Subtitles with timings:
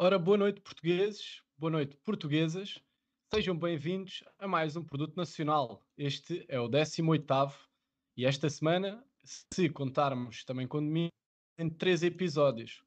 [0.00, 2.78] Ora, boa noite, portugueses, boa noite, portuguesas.
[3.34, 5.82] Sejam bem-vindos a mais um produto nacional.
[5.98, 7.26] Este é o 18
[8.16, 11.08] e esta semana, se contarmos também com mim,
[11.56, 12.84] tem três episódios.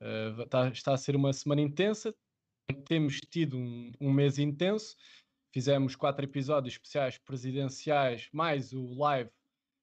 [0.00, 2.14] Uh, está, está, a ser uma semana intensa,
[2.86, 4.94] temos tido um, um, mês intenso,
[5.52, 9.30] fizemos quatro episódios especiais presidenciais, mais o live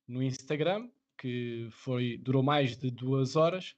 [0.08, 3.76] no Instagram, que foi, durou mais de duas horas.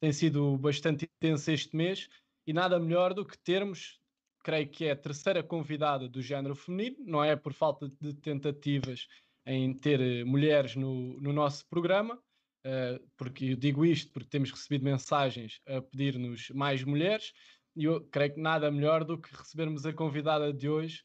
[0.00, 2.08] Tem sido bastante intenso este mês
[2.46, 4.00] e nada melhor do que termos,
[4.44, 9.08] creio que é a terceira convidada do género feminino, não é por falta de tentativas
[9.44, 14.50] em ter eh, mulheres no, no nosso programa, uh, porque eu digo isto porque temos
[14.50, 17.32] recebido mensagens a pedir-nos mais mulheres,
[17.74, 21.02] e eu creio que nada melhor do que recebermos a convidada de hoje,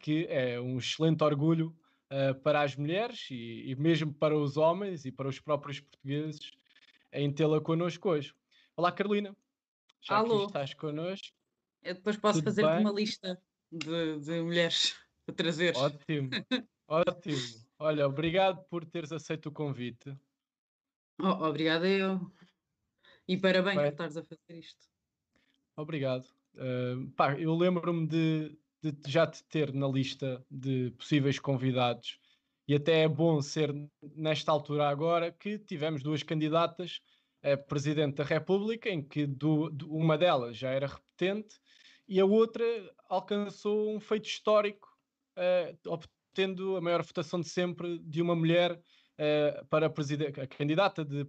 [0.00, 1.74] que é um excelente orgulho
[2.10, 6.50] uh, para as mulheres e, e, mesmo para os homens e para os próprios portugueses
[7.14, 8.34] em tê-la connosco hoje.
[8.76, 9.34] Olá, Carolina.
[10.02, 10.40] Já Alô.
[10.40, 11.28] que estás connosco.
[11.82, 15.76] Eu depois posso fazer uma lista de, de mulheres para trazer.
[15.76, 16.30] Ótimo,
[16.88, 17.64] ótimo.
[17.78, 20.16] Olha, obrigado por teres aceito o convite.
[21.20, 22.20] Oh, obrigada eu.
[23.28, 23.84] E parabéns Vai.
[23.84, 24.86] por estares a fazer isto.
[25.76, 26.26] Obrigado.
[26.54, 32.18] Uh, pá, eu lembro-me de, de, já te ter na lista de possíveis convidados
[32.66, 33.74] e até é bom ser
[34.16, 37.00] nesta altura agora que tivemos duas candidatas
[37.42, 41.60] a Presidente da República, em que do, do, uma delas já era repetente
[42.08, 42.64] e a outra
[43.08, 44.88] alcançou um feito histórico,
[45.38, 51.04] uh, obtendo a maior votação de sempre de uma mulher uh, para a, a candidata
[51.04, 51.26] de,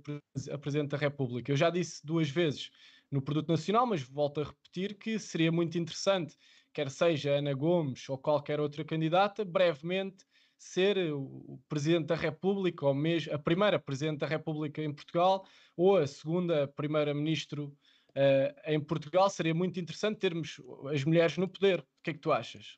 [0.51, 1.51] a Presidente da República.
[1.51, 2.69] Eu já disse duas vezes
[3.11, 6.37] no Produto Nacional, mas volto a repetir que seria muito interessante,
[6.73, 10.25] quer seja Ana Gomes ou qualquer outra candidata, brevemente
[10.57, 15.45] ser o Presidente da República, ou mesmo a primeira Presidente da República em Portugal,
[15.75, 17.75] ou a segunda Primeira-Ministro
[18.09, 19.29] uh, em Portugal.
[19.29, 20.61] Seria muito interessante termos
[20.91, 21.79] as mulheres no poder.
[21.79, 22.77] O que é que tu achas?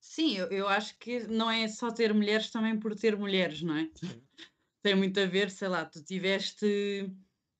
[0.00, 3.76] Sim, eu, eu acho que não é só ter mulheres também por ter mulheres, não
[3.76, 3.88] é?
[3.94, 4.22] Sim.
[4.82, 7.08] Tem muito a ver, sei lá, tu tiveste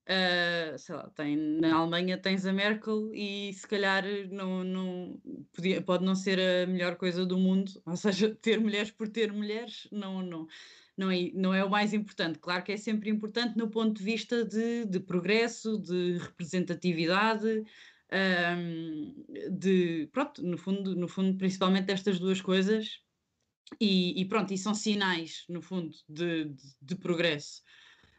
[0.03, 5.21] Uh, sei lá, tem, na Alemanha tens a Merkel e se calhar não, não,
[5.53, 9.33] podia, pode não ser a melhor coisa do mundo, ou seja, ter mulheres por ter
[9.33, 10.49] mulheres não, não,
[10.97, 12.41] não, é, não é o mais importante.
[12.41, 17.63] Claro que é sempre importante no ponto de vista de, de progresso, de representatividade,
[18.13, 19.15] um,
[19.57, 23.01] de pronto, no fundo, no fundo, principalmente destas duas coisas,
[23.81, 27.63] e, e pronto, e são sinais, no fundo, de, de, de progresso.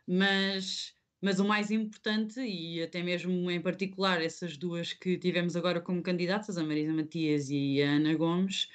[0.08, 5.80] Mas mas o mais importante, e até mesmo em particular essas duas que tivemos agora
[5.80, 8.68] como candidatas, a Marisa Matias e a Ana Gomes,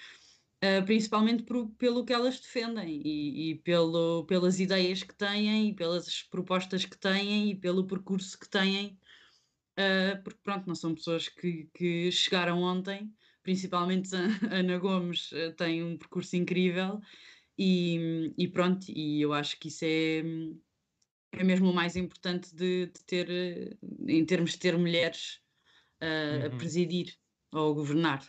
[0.64, 5.74] uh, principalmente por, pelo que elas defendem e, e, pelo, pelas ideias que têm, e
[5.74, 8.98] pelas propostas que têm e pelo percurso que têm,
[9.78, 14.20] uh, porque pronto, não são pessoas que, que chegaram ontem, principalmente a
[14.56, 16.98] Ana Gomes uh, tem um percurso incrível
[17.58, 20.22] e, e pronto, e eu acho que isso é
[21.32, 25.40] é mesmo o mais importante de, de ter, eh, em termos de ter mulheres
[26.02, 26.46] uh, uhum.
[26.46, 27.14] a presidir
[27.52, 28.28] ou a governar.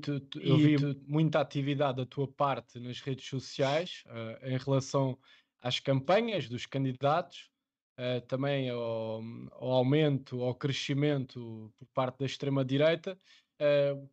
[0.00, 1.00] Tu, tu, eu vi tu...
[1.06, 5.18] muita atividade da tua parte nas redes sociais uh, em relação
[5.60, 7.50] às campanhas dos candidatos,
[7.98, 9.22] uh, também ao,
[9.52, 13.18] ao, aumento, ao crescimento por parte da extrema-direita.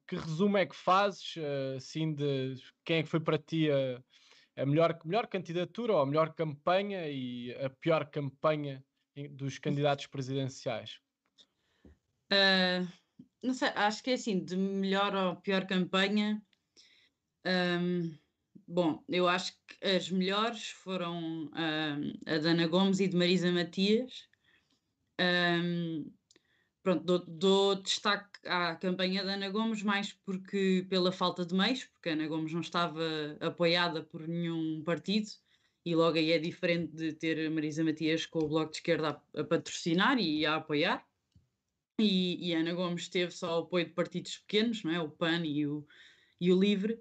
[0.07, 1.35] que resumo é que fazes,
[1.77, 4.01] assim, de quem é que foi para ti a
[4.55, 8.83] a melhor, melhor candidatura ou a melhor campanha e a pior campanha
[9.31, 10.99] dos candidatos presidenciais?
[12.31, 12.87] Uh,
[13.41, 16.41] não sei, acho que é assim, de melhor ou pior campanha.
[17.45, 18.17] Um,
[18.67, 21.51] bom, eu acho que as melhores foram um,
[22.25, 24.27] a Dana Gomes e de Marisa Matias.
[25.19, 26.11] Um,
[26.85, 31.85] pronto, dou, dou, destaque à campanha da Ana Gomes mais porque pela falta de meios,
[31.85, 33.01] porque a Ana Gomes não estava
[33.41, 35.27] apoiada por nenhum partido
[35.83, 39.19] e logo aí é diferente de ter a Marisa Matias com o Bloco de Esquerda
[39.35, 41.03] a, a patrocinar e a apoiar.
[41.99, 44.99] E, e, a Ana Gomes teve só o apoio de partidos pequenos, não é?
[44.99, 45.87] o PAN e o,
[46.39, 46.99] e o LIVRE,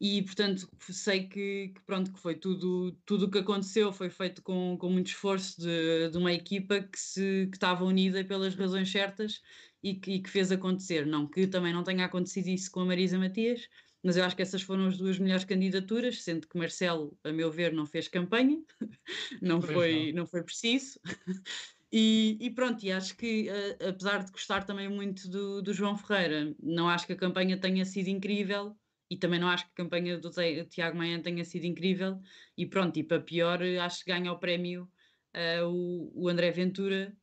[0.00, 4.42] e portanto sei que, que, pronto que foi tudo tudo o que aconteceu foi feito
[4.42, 8.90] com, com muito esforço de, de uma equipa que se que estava unida pelas razões
[8.90, 9.40] certas
[9.82, 12.86] e que, e que, fez acontecer não que também não tenha acontecido isso com a
[12.86, 13.68] Marisa Matias
[14.02, 17.50] mas eu acho que essas foram as duas melhores candidaturas sendo que Marcelo a meu
[17.50, 18.60] ver não fez campanha
[19.40, 20.22] não foi não.
[20.22, 20.98] não foi preciso
[21.96, 25.96] E, e, pronto, e acho que uh, apesar de gostar também muito do, do João
[25.96, 28.76] Ferreira, não acho que a campanha tenha sido incrível,
[29.14, 30.28] e também não acho que a campanha do
[30.68, 32.20] Tiago Maia tenha sido incrível.
[32.56, 34.90] E pronto, e para pior, acho que ganha o prémio
[35.34, 37.16] uh, o, o André Ventura,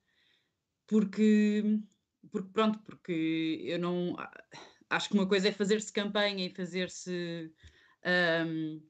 [0.87, 1.63] porque
[2.31, 4.15] porque pronto, porque eu não
[4.89, 7.51] acho que uma coisa é fazer-se campanha e fazer-se
[8.45, 8.81] um,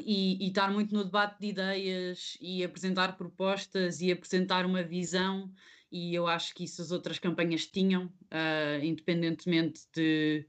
[0.00, 5.52] e, e, estar muito no debate de ideias e apresentar propostas e apresentar uma visão
[5.92, 10.46] e eu acho que isso as outras campanhas tinham, uh, independentemente de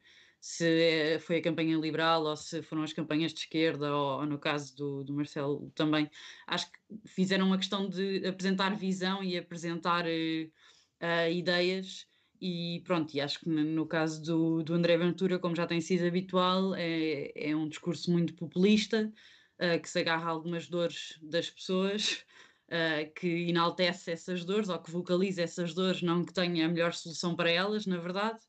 [0.47, 4.39] se foi a campanha liberal ou se foram as campanhas de esquerda, ou, ou no
[4.39, 6.09] caso do, do, Marcelo também,
[6.47, 12.07] acho que fizeram uma questão de apresentar visão e apresentar uh, uh, ideias.
[12.39, 16.07] E pronto, e acho que no caso do, do André Ventura, como já tem sido
[16.07, 19.11] habitual, é, é um discurso muito populista,
[19.59, 22.25] uh, que se agarra a algumas dores das pessoas,
[23.15, 27.35] que enaltece essas dores ou que vocaliza essas dores, não que tenha a melhor solução
[27.35, 28.39] para elas, na verdade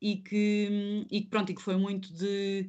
[0.00, 2.68] e que, e que pronto, e que foi muito de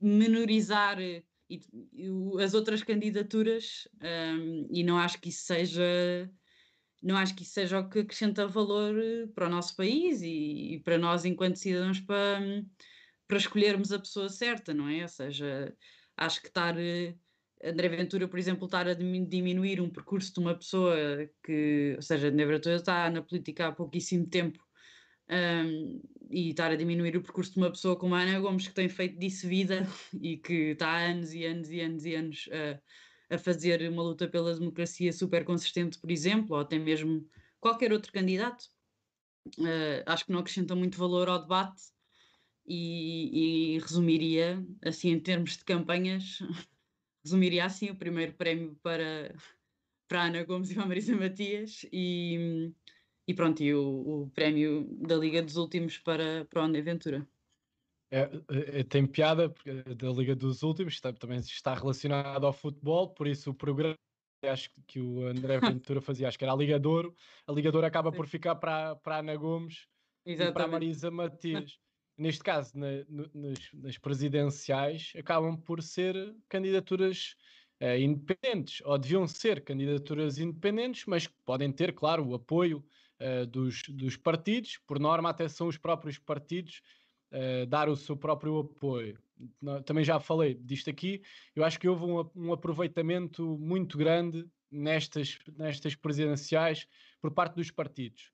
[0.00, 6.30] menorizar e, e as outras candidaturas um, e não acho que isso seja
[7.02, 10.74] não acho que isso seja o que acrescenta valor eh, para o nosso país e,
[10.74, 12.62] e para nós enquanto cidadãos para,
[13.26, 15.02] para escolhermos a pessoa certa, não é?
[15.02, 15.74] Ou seja,
[16.16, 17.14] acho que estar eh,
[17.64, 20.94] André Ventura, por exemplo, estar a diminuir um percurso de uma pessoa
[21.42, 24.62] que, ou seja, André Ventura está na política há pouquíssimo tempo
[25.30, 26.00] um,
[26.30, 28.88] e estar a diminuir o percurso de uma pessoa como a Ana Gomes, que tem
[28.88, 29.86] feito disso vida
[30.20, 34.02] e que está há anos e anos e anos e anos a, a fazer uma
[34.02, 37.26] luta pela democracia super consistente, por exemplo, ou até mesmo
[37.60, 38.64] qualquer outro candidato.
[39.58, 41.82] Uh, acho que não acrescenta muito valor ao debate
[42.66, 46.38] e, e resumiria, assim, em termos de campanhas,
[47.24, 49.34] resumiria assim o primeiro prémio para,
[50.06, 52.72] para a Ana Gomes e para a Marisa Matias e
[53.30, 57.26] e pronto, e o, o prémio da Liga dos Últimos para, para o André Ventura.
[58.10, 58.28] É,
[58.80, 63.28] é, tem piada, porque da Liga dos Últimos está, também está relacionado ao futebol, por
[63.28, 63.94] isso o programa
[64.42, 67.14] acho que o André Ventura fazia, acho que era a Liga de Ouro,
[67.46, 69.86] a Liga de Ouro acaba por ficar para, para a Ana Gomes
[70.26, 70.50] Exatamente.
[70.50, 71.78] e para a Marisa Matias.
[72.18, 72.88] Neste caso, na,
[73.32, 77.36] nas, nas, presidenciais, acabam por ser candidaturas
[77.80, 82.84] uh, independentes, ou deviam ser candidaturas independentes, mas podem ter, claro, o apoio
[83.20, 86.82] uh, dos, dos partidos, por norma até são os próprios partidos
[87.32, 89.18] uh, dar o seu próprio apoio.
[89.86, 91.22] Também já falei disto aqui,
[91.54, 96.86] eu acho que houve um, um aproveitamento muito grande nestas, nestas presidenciais
[97.20, 98.30] por parte dos partidos.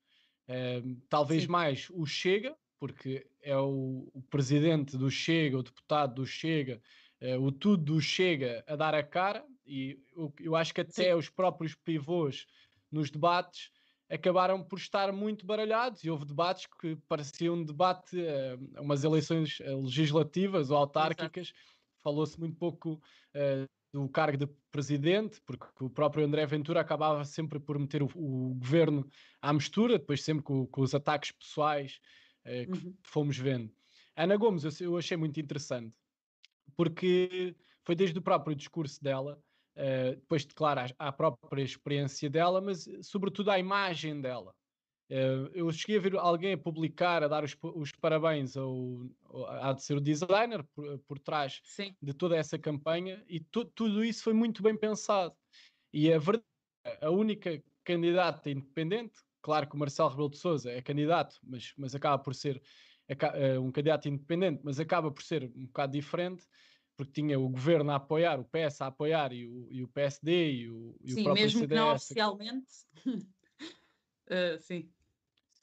[0.48, 1.48] Uh, talvez Sim.
[1.48, 6.80] mais o Chega, porque é o, o, presidente do Chega, o deputado do Chega,
[7.20, 11.10] uh, o tudo do Chega a dar a cara, e eu, eu acho que até
[11.10, 11.14] Sim.
[11.14, 12.46] os próprios pivôs
[12.90, 13.70] nos debates
[14.08, 19.58] acabaram por estar muito baralhados e houve debates que pareciam um debate uh, umas eleições
[19.60, 21.52] eh, legislativas ou autárquicas.
[22.02, 22.94] Falou-se muito pouco
[23.34, 28.08] uh, do cargo de presidente, porque o próprio André Ventura acabava sempre por meter o,
[28.14, 29.08] o governo
[29.42, 31.98] à mistura, depois sempre com, com os ataques pessoais
[32.44, 32.94] uh, que uhum.
[33.02, 33.72] fomos vendo.
[34.14, 35.94] Ana Gomes, eu, eu achei muito interessante,
[36.76, 39.42] porque foi desde o próprio discurso dela
[39.76, 44.54] Uh, depois de, claro, a, própria experiência dela, mas sobretudo à imagem dela.
[45.10, 49.74] Uh, eu cheguei a ver alguém a publicar, a dar os, os parabéns ao, ao,
[49.74, 51.94] de ser o designer por, por trás Sim.
[52.00, 55.34] de toda essa campanha e tu, tudo isso foi muito bem pensado.
[55.92, 56.44] E a verdade,
[57.02, 61.94] a única candidata independente, claro que o Marcelo Rebelo de Sousa é candidato, mas, mas
[61.94, 62.60] acaba por ser
[63.62, 66.44] um candidato independente, mas acaba por ser um bocado diferente
[66.96, 70.52] porque tinha o governo a apoiar, o PS a apoiar e o, e o PSD
[70.52, 71.68] e o, e sim, o próprio mesmo CDS.
[71.68, 72.74] que não oficialmente.
[74.30, 74.90] uh, sim.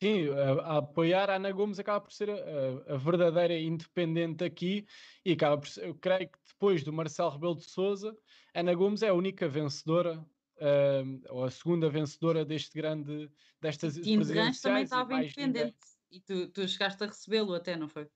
[0.02, 4.86] Sim, a, a, apoiar a Ana Gomes acaba por ser a, a, verdadeira independente aqui
[5.24, 8.16] e acaba por ser, eu creio que depois do Marcelo Rebelo de Souza,
[8.54, 10.20] Ana Gomes é a única vencedora
[10.58, 14.62] uh, ou a segunda vencedora deste grande destas e presidenciais.
[14.62, 15.78] também estava independente
[16.12, 18.08] e tu, tu chegaste a recebê-lo até, não foi?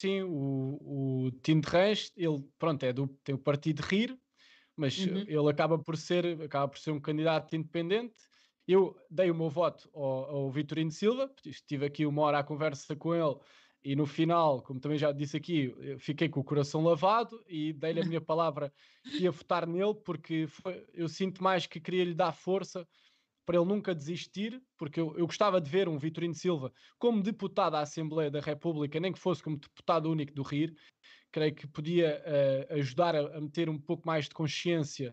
[0.00, 4.18] Sim, o, o Tim de Reis, ele pronto, é do, tem o partido Rir,
[4.74, 5.24] mas uhum.
[5.28, 8.14] ele acaba por ser acaba por ser um candidato independente.
[8.66, 12.96] Eu dei o meu voto ao, ao Vitorino Silva, estive aqui uma hora à conversa
[12.96, 13.36] com ele
[13.84, 18.00] e no final, como também já disse aqui, fiquei com o coração lavado e dei-lhe
[18.00, 22.14] a minha palavra que ia votar nele porque foi, eu sinto mais que queria lhe
[22.14, 22.88] dar força
[23.50, 27.74] para ele nunca desistir, porque eu, eu gostava de ver um Vitorino Silva como deputado
[27.74, 30.72] à Assembleia da República, nem que fosse como deputado único do RIR,
[31.32, 35.12] creio que podia uh, ajudar a, a, meter um pouco mais de consciência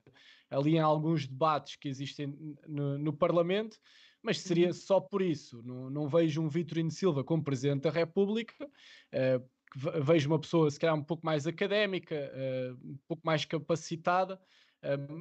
[0.52, 2.28] ali em alguns debates que existem
[2.68, 3.80] no, no Parlamento,
[4.22, 4.74] mas seria uhum.
[4.74, 5.64] só por isso.
[5.64, 10.80] Não, não vejo um Vitorino Silva como Presidente da República, uh, vejo uma pessoa se
[10.80, 14.40] calhar um pouco mais académica, uh, um pouco mais capacitada,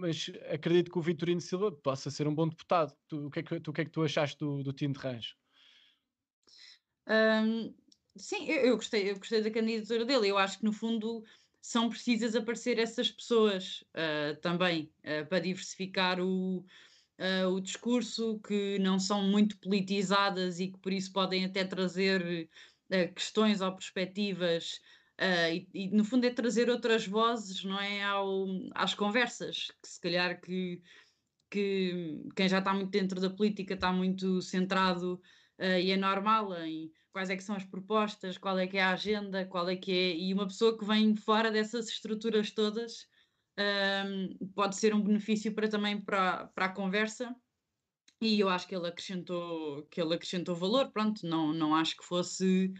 [0.01, 2.95] mas acredito que o Vitorino Silva possa ser um bom deputado.
[3.09, 4.93] Tu, o, que é que, tu, o que é que tu achaste do, do Tim
[4.93, 5.37] de Rancho?
[7.09, 7.75] Um,
[8.17, 10.29] sim, eu, eu, gostei, eu gostei da candidatura dele.
[10.29, 11.25] Eu acho que, no fundo,
[11.61, 18.79] são precisas aparecer essas pessoas uh, também uh, para diversificar o, uh, o discurso, que
[18.79, 22.49] não são muito politizadas e que por isso podem até trazer
[23.15, 24.81] questões ou perspectivas.
[25.19, 30.01] E, e, no fundo é trazer outras vozes não é ao, às conversas que se
[30.01, 30.83] calhar que,
[31.51, 35.21] que quem já está muito dentro da política está muito centrado
[35.59, 38.93] e é normal em quais é que são as propostas, qual é que é a
[38.93, 40.17] agenda, qual é que é.
[40.17, 43.09] E uma pessoa que vem fora dessas estruturas todas
[44.55, 47.35] pode ser um benefício para também para, para a conversa.
[48.21, 52.05] E eu acho que ele acrescentou, que ele acrescentou valor, pronto, não, não acho que
[52.05, 52.73] fosse.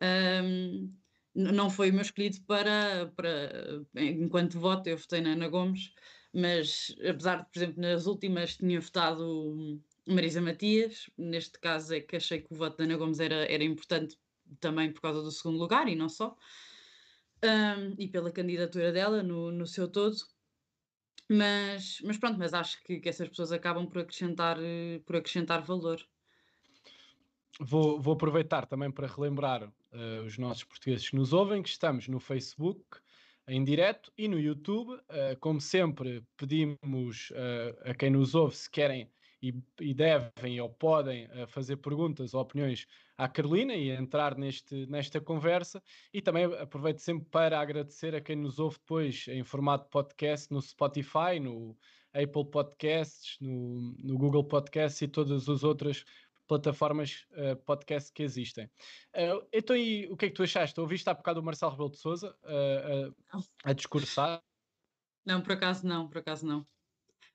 [0.00, 0.92] Um,
[1.34, 3.84] não foi o meu escolhido para, para.
[3.96, 5.92] Enquanto voto, eu votei na Ana Gomes,
[6.34, 12.16] mas apesar de, por exemplo, nas últimas tinha votado Marisa Matias, neste caso é que
[12.16, 14.16] achei que o voto da Ana Gomes era, era importante
[14.60, 16.36] também por causa do segundo lugar e não só,
[17.44, 20.16] um, e pela candidatura dela no, no seu todo.
[21.30, 24.58] Mas, mas pronto, mas acho que, que essas pessoas acabam por acrescentar,
[25.06, 26.00] por acrescentar valor.
[27.60, 32.08] Vou, vou aproveitar também para relembrar uh, os nossos portugueses que nos ouvem que estamos
[32.08, 32.82] no Facebook
[33.46, 34.94] em direto e no YouTube.
[34.94, 39.10] Uh, como sempre, pedimos uh, a quem nos ouve se querem
[39.42, 42.86] e, devem ou podem fazer perguntas ou opiniões
[43.18, 45.82] à Carolina e entrar neste, nesta conversa.
[46.14, 50.62] E também aproveito sempre para agradecer a quem nos ouve depois em formato podcast no
[50.62, 51.76] Spotify, no
[52.14, 56.04] Apple Podcasts, no, no Google Podcasts e todas as outras
[56.52, 58.66] plataformas uh, podcast que existem.
[59.16, 60.78] Uh, então, e o que é que tu achaste?
[60.78, 64.42] Ouviste há bocado o Marcelo Rebelo de Souza uh, a discursar?
[65.24, 66.66] Não, por acaso não, por acaso não.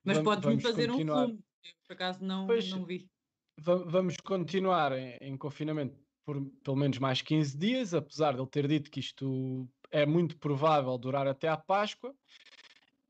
[0.03, 1.23] Mas podes-me fazer continuar.
[1.23, 1.43] um filme
[1.87, 3.09] por acaso não, pois, não vi.
[3.57, 8.67] Vamos continuar em, em, confinamento por pelo menos mais 15 dias, apesar de ele ter
[8.67, 12.13] dito que isto é muito provável durar até à Páscoa.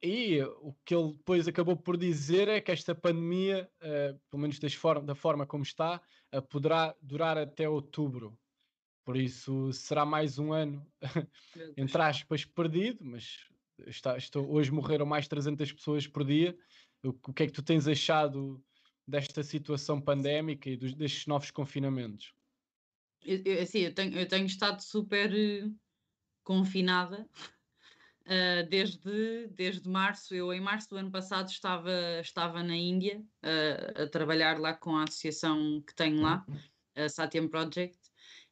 [0.01, 4.73] E o que ele depois acabou por dizer é que esta pandemia, uh, pelo menos
[4.73, 6.01] forma, da forma como está,
[6.35, 8.37] uh, poderá durar até outubro.
[9.03, 10.85] Por isso será mais um ano,
[11.77, 13.47] entre aspas, perdido, mas
[13.87, 16.55] está, estou, hoje morreram mais 300 pessoas por dia
[17.03, 18.63] o, o que é que tu tens achado
[19.07, 22.33] desta situação pandémica e dos, destes novos confinamentos?
[23.23, 25.75] Eu, eu, assim, eu, tenho, eu tenho estado super uh,
[26.43, 27.27] confinada
[28.27, 30.35] uh, desde, desde março.
[30.35, 31.91] Eu, em março do ano passado, estava,
[32.21, 36.57] estava na Índia uh, a trabalhar lá com a associação que tenho lá, uhum.
[36.95, 37.97] a Satyam Project.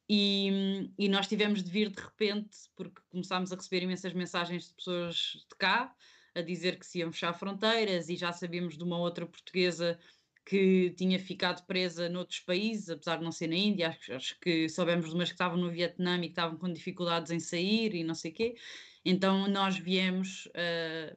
[0.08, 4.74] E, e nós tivemos de vir de repente, porque começámos a receber imensas mensagens de
[4.76, 5.16] pessoas
[5.50, 5.94] de cá,
[6.36, 9.98] a dizer que se iam fechar fronteiras e já sabíamos de uma outra portuguesa
[10.46, 14.70] que tinha ficado presa noutros países, apesar de não ser na Índia, acho, acho que
[14.70, 18.04] soubemos de umas que estavam no Vietnã e que estavam com dificuldades em sair e
[18.04, 18.56] não sei o quê.
[19.06, 21.16] Então nós viemos, uh,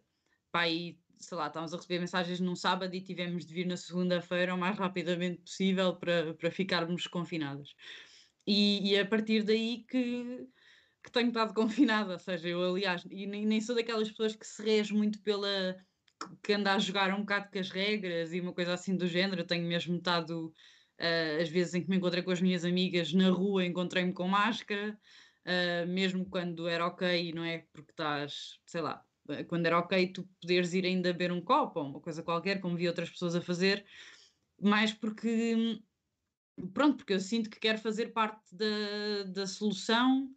[0.52, 3.76] pá, aí, sei lá, estávamos a receber mensagens num sábado e tivemos de vir na
[3.76, 7.74] segunda-feira o mais rapidamente possível para, para ficarmos confinados.
[8.46, 10.46] E, e a partir daí que
[11.02, 14.46] que tenho estado confinada, ou seja, eu aliás, e nem, nem sou daquelas pessoas que
[14.46, 15.76] se rege muito pela
[16.42, 19.42] que anda a jogar um bocado com as regras e uma coisa assim do género,
[19.42, 20.48] eu tenho mesmo estado
[21.00, 24.26] uh, às vezes em que me encontrei com as minhas amigas na rua, encontrei-me com
[24.26, 24.98] máscara,
[25.48, 29.04] uh, mesmo quando era ok, não é porque estás, sei lá,
[29.48, 32.76] quando era ok tu poderes ir ainda beber um copo ou uma coisa qualquer, como
[32.76, 33.84] vi outras pessoas a fazer,
[34.60, 35.80] mais porque
[36.72, 40.30] pronto, porque eu sinto que quero fazer parte da, da solução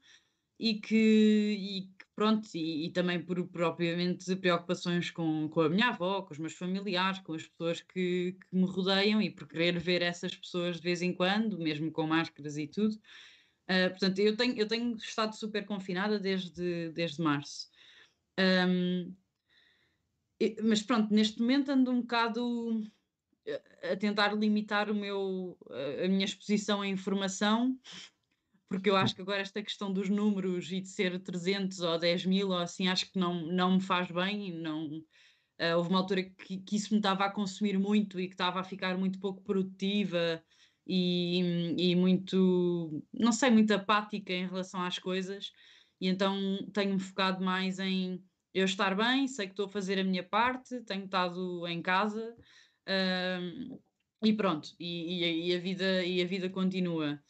[0.59, 5.87] e que, e que pronto, e, e, também por propriamente preocupações com, com a minha
[5.87, 9.79] avó, com os meus familiares, com as pessoas que, que me rodeiam e por querer
[9.79, 12.95] ver essas pessoas de vez em quando, mesmo com máscaras e tudo.
[13.71, 17.69] Uh, portanto, eu tenho, eu tenho estado super confinada desde, desde março.
[18.37, 19.15] Um,
[20.63, 22.83] mas pronto, neste momento ando um bocado
[23.91, 25.57] a tentar limitar o meu,
[26.03, 27.79] a minha exposição à informação
[28.71, 32.25] porque eu acho que agora esta questão dos números e de ser 300 ou 10
[32.25, 34.53] mil ou assim, acho que não, não me faz bem.
[34.53, 35.03] Não,
[35.75, 38.63] houve uma altura que, que, isso me estava a consumir muito e que estava a
[38.63, 40.41] ficar muito pouco produtiva
[40.85, 45.51] e, e muito, não sei, muito apática em relação às coisas.
[45.99, 46.35] E então
[46.73, 48.23] tenho-me focado mais em
[48.53, 52.35] eu estar bem, sei que estou a fazer a minha parte, tenho estado em casa.
[52.87, 53.79] Uh,
[54.23, 57.21] e pronto, e, e, e, a vida, e a vida continua.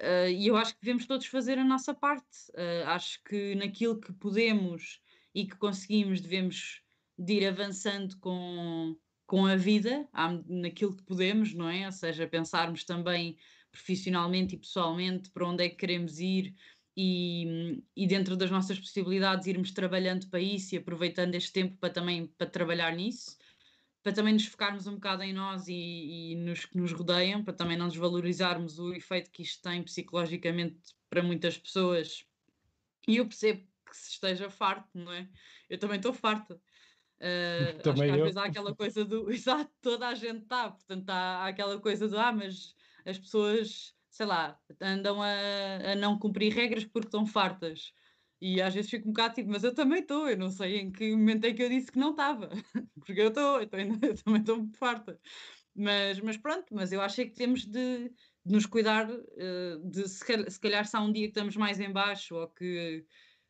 [0.00, 2.26] Uh, e eu acho que devemos todos fazer a nossa parte.
[2.50, 5.00] Uh, acho que naquilo que podemos
[5.34, 6.82] e que conseguimos, devemos
[7.18, 8.96] de ir avançando com,
[9.28, 10.08] com a vida,
[10.46, 11.84] naquilo que podemos, não é?
[11.84, 13.36] Ou seja, pensarmos também,
[13.70, 16.54] profissionalmente e pessoalmente, para onde é que queremos ir
[16.96, 21.90] e, e dentro das nossas possibilidades irmos trabalhando para isso e aproveitando este tempo para
[21.92, 23.36] também para trabalhar nisso,
[24.02, 27.52] para também nos focarmos um bocado em nós e, e nos que nos rodeiam, para
[27.52, 30.78] também não desvalorizarmos o efeito que isto tem psicologicamente
[31.10, 32.24] para muitas pessoas.
[33.06, 35.28] E eu percebo que se esteja farto, não é?
[35.68, 36.58] Eu também estou farta.
[37.20, 38.24] Uh, acho que às eu.
[38.24, 42.06] vezes há aquela coisa do exato, toda a gente está, portanto há, há, aquela coisa
[42.06, 47.26] do ah, mas as pessoas, sei lá, andam a, a não cumprir regras porque estão
[47.26, 47.92] fartas.
[48.40, 50.92] E às vezes fico um bocado tipo, mas eu também estou, eu não sei em
[50.92, 52.48] que momento é que eu disse que não estava,
[53.04, 55.18] porque eu estou, eu, eu, também estou farta.
[55.74, 58.08] Mas, mas pronto, mas eu acho que temos de,
[58.44, 61.56] de nos cuidar, uh, de se calhar, se calhar se há um dia que estamos
[61.56, 63.04] mais em baixo ou que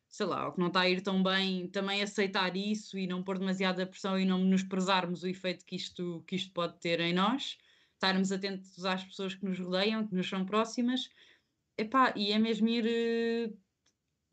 [0.09, 3.23] sei lá, ou que não está a ir tão bem, também aceitar isso e não
[3.23, 6.99] pôr demasiada pressão e não nos prezarmos o efeito que isto, que isto pode ter
[6.99, 7.57] em nós,
[7.93, 11.09] estarmos atentos às pessoas que nos rodeiam, que nos são próximas,
[11.79, 12.85] Epá, e é mesmo ir
[13.49, 13.57] uh,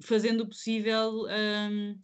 [0.03, 1.97] fazendo o possível um,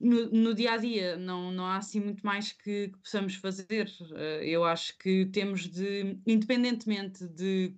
[0.00, 3.88] no, no, dia a dia, não, não há assim muito mais que, que possamos fazer.
[4.00, 7.72] Uh, eu acho que temos de, independentemente de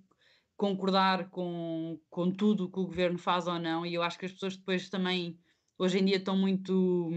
[0.55, 4.31] concordar com, com tudo que o governo faz ou não, e eu acho que as
[4.31, 5.37] pessoas depois também,
[5.77, 7.09] hoje em dia, estão muito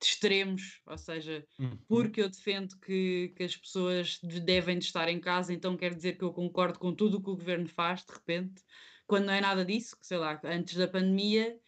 [0.00, 1.78] de extremos, ou seja, uhum.
[1.88, 6.18] porque eu defendo que, que as pessoas devem de estar em casa, então quer dizer
[6.18, 8.62] que eu concordo com tudo o que o governo faz, de repente,
[9.06, 11.58] quando não é nada disso, que sei lá, antes da pandemia,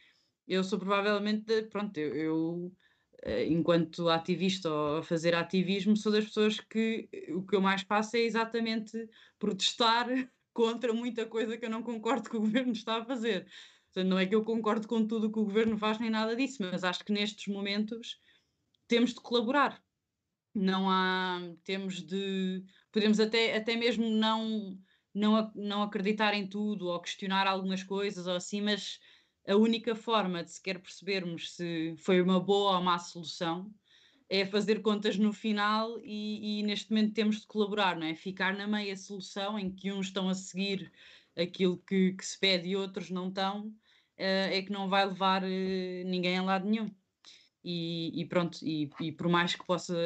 [0.47, 2.73] eu sou provavelmente, pronto, eu, eu
[3.23, 7.83] eh, enquanto ativista ou a fazer ativismo, sou das pessoas que o que eu mais
[7.83, 10.07] faço é exatamente protestar
[10.59, 13.47] contra muita coisa que eu não concordo que o governo está a fazer.
[13.87, 16.35] Portanto, não é que eu concordo com tudo o que o governo faz nem nada
[16.35, 18.19] disso, mas acho que nestes momentos
[18.89, 19.81] temos de colaborar.
[20.53, 24.77] Não há, temos de, podemos até, até mesmo não,
[25.15, 28.99] não, não acreditar em tudo ou questionar algumas coisas ou assim, mas
[29.47, 33.73] a única forma de sequer percebermos se foi uma boa ou má solução
[34.29, 38.15] é fazer contas no final e, e, neste momento temos de colaborar, não é?
[38.15, 40.93] Ficar na meia solução em que uns estão a seguir
[41.37, 43.73] aquilo que, que se pede e outros não estão, uh,
[44.19, 46.91] é que não vai levar uh, ninguém a lado nenhum.
[47.65, 49.97] E, e pronto, e, e, por mais que possa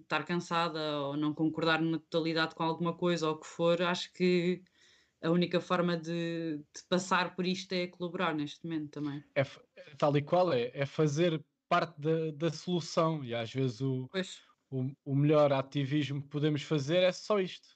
[0.00, 4.12] estar cansada ou não concordar na totalidade com alguma coisa ou o que for, acho
[4.12, 4.62] que
[5.22, 9.22] a única forma de, de passar por isto é colaborar neste momento também.
[9.34, 9.44] É,
[9.98, 14.08] tal e qual é, é fazer parte da, da solução e às vezes o,
[14.70, 17.68] o, o, melhor ativismo que podemos fazer é só isto.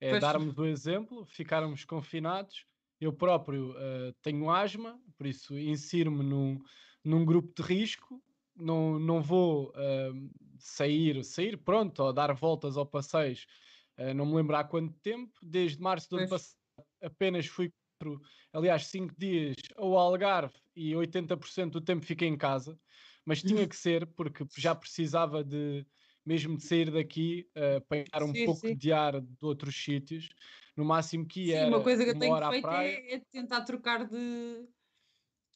[0.00, 0.20] É pois.
[0.20, 2.66] darmos o exemplo, ficarmos confinados.
[3.00, 6.60] Eu próprio uh, tenho asma, por isso insiro-me num,
[7.04, 8.22] num grupo de risco.
[8.54, 13.46] Não, não vou uh, sair, sair pronto, ou dar voltas ao passeios,
[13.98, 15.32] uh, não me lembro há quanto tempo.
[15.42, 16.56] Desde março do ano passado
[17.02, 17.72] apenas fui,
[18.52, 22.78] aliás, 5 dias ao Algarve e 80% do tempo fiquei em casa
[23.24, 25.86] mas tinha que ser porque já precisava de
[26.24, 28.76] mesmo de sair daqui uh, apanhar um sim, pouco sim.
[28.76, 30.28] de ar de outros sítios.
[30.76, 31.66] No máximo que ia.
[31.66, 34.66] Uma coisa que eu tenho feito é, é, tentar trocar de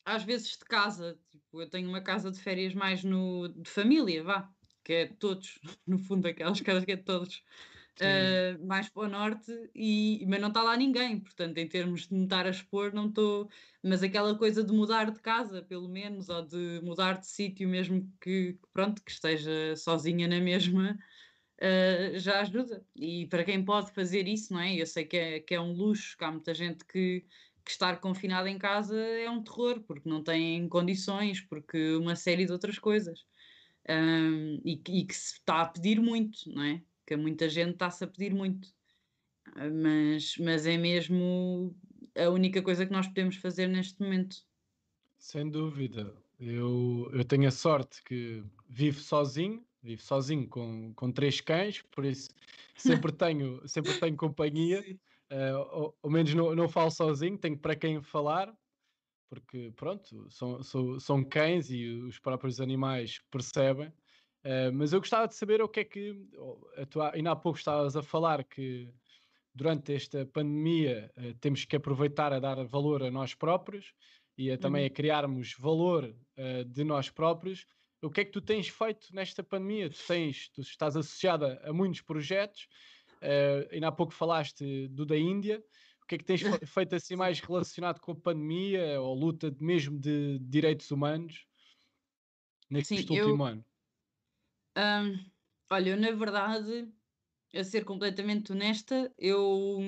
[0.04, 1.18] às vezes de casa.
[1.30, 4.50] Tipo, eu tenho uma casa de férias mais no de família, vá,
[4.84, 7.42] que é todos, no fundo, aquelas casas que é de todos
[8.02, 12.14] uh, mais para o norte, e, mas não está lá ninguém, portanto, em termos de
[12.14, 13.48] me estar a expor, não estou.
[13.82, 18.10] Mas aquela coisa de mudar de casa, pelo menos, ou de mudar de sítio, mesmo
[18.20, 20.98] que, pronto, que esteja sozinha na mesma,
[21.60, 22.84] uh, já ajuda.
[22.94, 24.74] E para quem pode fazer isso, não é?
[24.74, 27.24] Eu sei que é, que é um luxo, que há muita gente que
[27.66, 32.46] que estar confinado em casa é um terror, porque não tem condições, porque uma série
[32.46, 33.26] de outras coisas.
[33.88, 36.82] Um, e, e, que se está a pedir muito, não é?
[37.06, 38.68] Que muita gente está-se a pedir muito.
[39.54, 41.74] Ah, mas, mas é mesmo
[42.16, 44.36] a única coisa que nós podemos fazer neste momento.
[45.18, 46.14] Sem dúvida.
[46.38, 52.04] Eu, eu tenho a sorte que vivo sozinho, vivo sozinho com, com três cães, por
[52.04, 52.30] isso
[52.76, 54.84] sempre tenho, sempre tenho companhia.
[55.30, 58.54] Uh, menos não, não falo sozinho, tenho para quem falar,
[59.28, 63.92] porque pronto, são, são, são cães e os próprios animais percebem.
[64.46, 66.14] Uh, mas eu gostava de saber o que é que.
[66.88, 68.88] Tu ainda há pouco estavas a falar que
[69.52, 73.92] durante esta pandemia uh, temos que aproveitar a dar valor a nós próprios
[74.38, 74.86] e a, também uhum.
[74.86, 77.66] a criarmos valor uh, de nós próprios.
[78.00, 79.90] O que é que tu tens feito nesta pandemia?
[79.90, 82.68] Tu, tens, tu estás associada a muitos projetos,
[83.16, 85.60] uh, ainda há pouco falaste do da Índia.
[86.02, 89.98] O que é que tens feito assim mais relacionado com a pandemia ou luta mesmo
[89.98, 91.46] de direitos humanos
[92.70, 93.46] neste Sim, último eu...
[93.46, 93.64] ano?
[94.76, 95.30] Um,
[95.70, 96.92] olha, eu na verdade,
[97.54, 99.80] a ser completamente honesta, eu,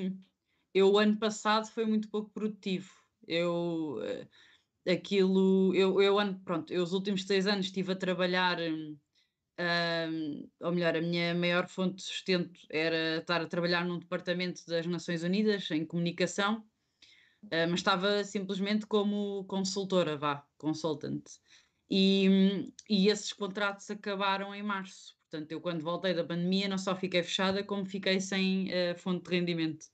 [0.73, 2.91] eu o ano passado foi muito pouco produtivo.
[3.27, 8.59] Eu uh, aquilo, eu, eu ano, pronto, eu os últimos seis anos estive a trabalhar,
[8.59, 14.65] uh, ou melhor, a minha maior fonte de sustento era estar a trabalhar num departamento
[14.67, 16.61] das Nações Unidas em comunicação,
[17.45, 21.25] uh, mas estava simplesmente como consultora, vá, consultant.
[21.91, 25.17] E, e esses contratos acabaram em março.
[25.31, 29.29] Portanto, eu quando voltei da pandemia não só fiquei fechada, como fiquei sem uh, fonte
[29.29, 29.87] de rendimento.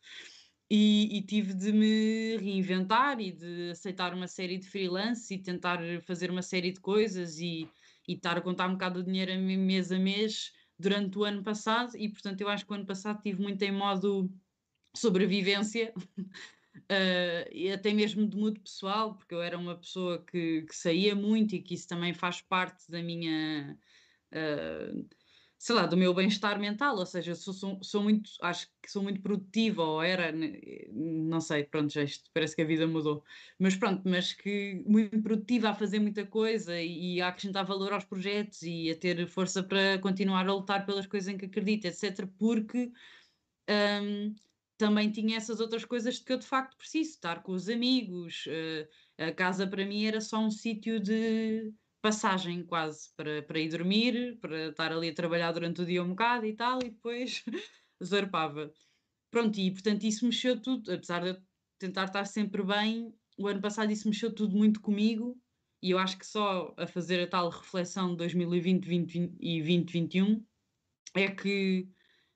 [0.71, 5.79] E, e, tive de me reinventar e de aceitar uma série de freelance e tentar
[6.03, 7.69] fazer uma série de coisas e,
[8.09, 11.97] e estar a contar um bocado de dinheiro mês a mês durante o ano passado.
[11.97, 14.31] E portanto, eu acho que o ano passado tive muito em modo
[14.97, 15.93] sobrevivência.
[16.77, 21.15] Uh, e até mesmo de modo pessoal, porque eu era uma pessoa que, que saía
[21.15, 23.79] muito e que isso também faz parte da minha
[24.33, 25.09] uh,
[25.65, 29.03] sei lá, do meu bem-estar mental, ou seja, sou, sou, sou, muito, acho que sou
[29.03, 30.31] muito produtiva, ou era,
[30.93, 33.25] não sei, pronto, já isto parece que a vida mudou,
[33.59, 37.95] mas pronto, mas que muito produtiva a fazer muita coisa e, e a acrescentar valor
[37.95, 41.87] aos projetos e a ter força para continuar a lutar pelas coisas em que acredito,
[41.87, 42.93] etc., porque
[44.03, 44.35] um,
[44.77, 48.47] também tinha essas outras coisas de que eu de facto preciso, estar com os amigos,
[48.47, 53.71] uh, a casa para mim era só um sítio de passagem quase para, para ir
[53.71, 57.43] dormir, para estar ali a trabalhar durante o dia um bocado e tal, e depois
[58.03, 58.73] zarpava.
[59.31, 61.37] Pronto, e portanto isso mexeu tudo, apesar de eu
[61.79, 65.41] tentar estar sempre bem, o ano passado isso mexeu tudo muito comigo,
[65.83, 70.45] e eu acho que só a fazer a tal reflexão de 2020 20, e 2021
[71.15, 71.89] é que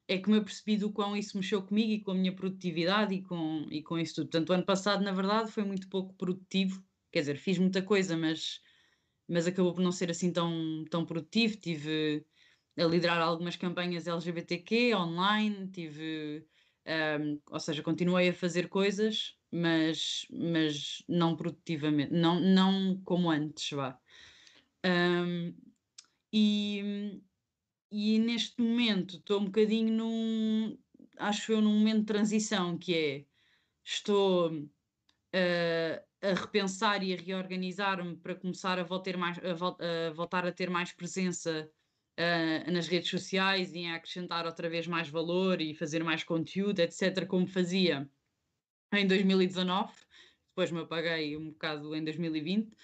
[0.08, 3.22] é que me apercebi do quão isso mexeu comigo e com a minha produtividade e
[3.22, 4.30] com, e com isso tudo.
[4.30, 6.82] Portanto, o ano passado, na verdade, foi muito pouco produtivo.
[7.12, 8.60] Quer dizer, fiz muita coisa, mas
[9.28, 11.56] mas acabou por não ser assim tão, tão produtivo.
[11.58, 12.24] Tive
[12.78, 16.46] a liderar algumas campanhas LGBTQ online, tive,
[17.20, 23.70] um, ou seja, continuei a fazer coisas, mas, mas não produtivamente, não, não como antes,
[23.72, 23.98] vá.
[24.84, 25.54] Um,
[26.32, 27.20] e,
[27.90, 30.78] e neste momento estou um bocadinho num,
[31.18, 33.24] acho eu, num momento de transição que é,
[33.84, 40.10] estou uh, a repensar e a reorganizar-me para começar a, voltar, mais, a, vol a
[40.12, 41.70] voltar a ter mais presença
[42.18, 46.80] uh, nas redes sociais e a acrescentar outra vez mais valor e fazer mais conteúdo,
[46.80, 48.08] etc., como fazia
[48.92, 49.92] em 2019.
[50.50, 52.74] Depois me apaguei um bocado em 2020.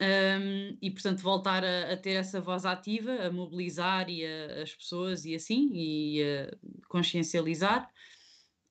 [0.00, 4.74] Um, e portanto voltar a, a, ter essa voz ativa, a mobilizar e a, as
[4.74, 6.56] pessoas e assim, e a
[6.88, 7.88] consciencializar.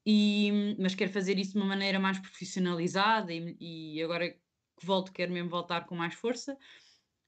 [0.06, 5.14] E, mas quero fazer isso de uma maneira mais profissionalizada e, e agora que volto
[5.14, 6.58] quero mesmo voltar com mais força.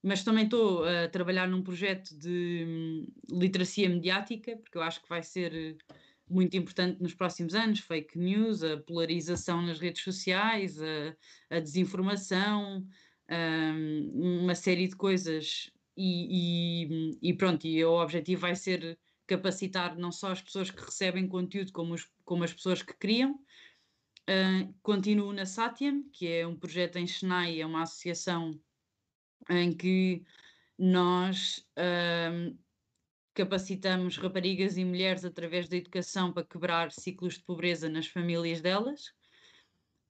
[0.02, 5.08] Mas também estou a trabalhar num projeto de hum, literacia mediática, porque eu acho que
[5.08, 5.78] vai ser
[6.30, 11.16] muito importante nos próximos anos, fake news, a polarização nas redes sociais, a,
[11.50, 12.86] a desinformação,
[13.30, 19.98] um, uma série de coisas e, e, e, pronto, e o objetivo vai ser capacitar
[19.98, 23.40] não só as pessoas que recebem conteúdo, como, os, como as pessoas que criam.
[24.24, 28.60] Uh, continuo na Satyam, que é um projeto em Chennai, é uma associação
[29.50, 30.24] em que
[30.78, 31.68] nós
[33.34, 39.14] capacitamos raparigas e mulheres através da educação para quebrar ciclos de pobreza nas famílias delas.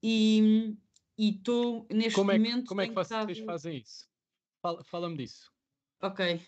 [0.01, 0.75] E
[1.17, 2.67] estou neste como é, momento.
[2.67, 3.45] Como é que vocês estado...
[3.45, 4.07] fazem isso?
[4.85, 5.51] Fala-me disso.
[6.01, 6.41] Ok.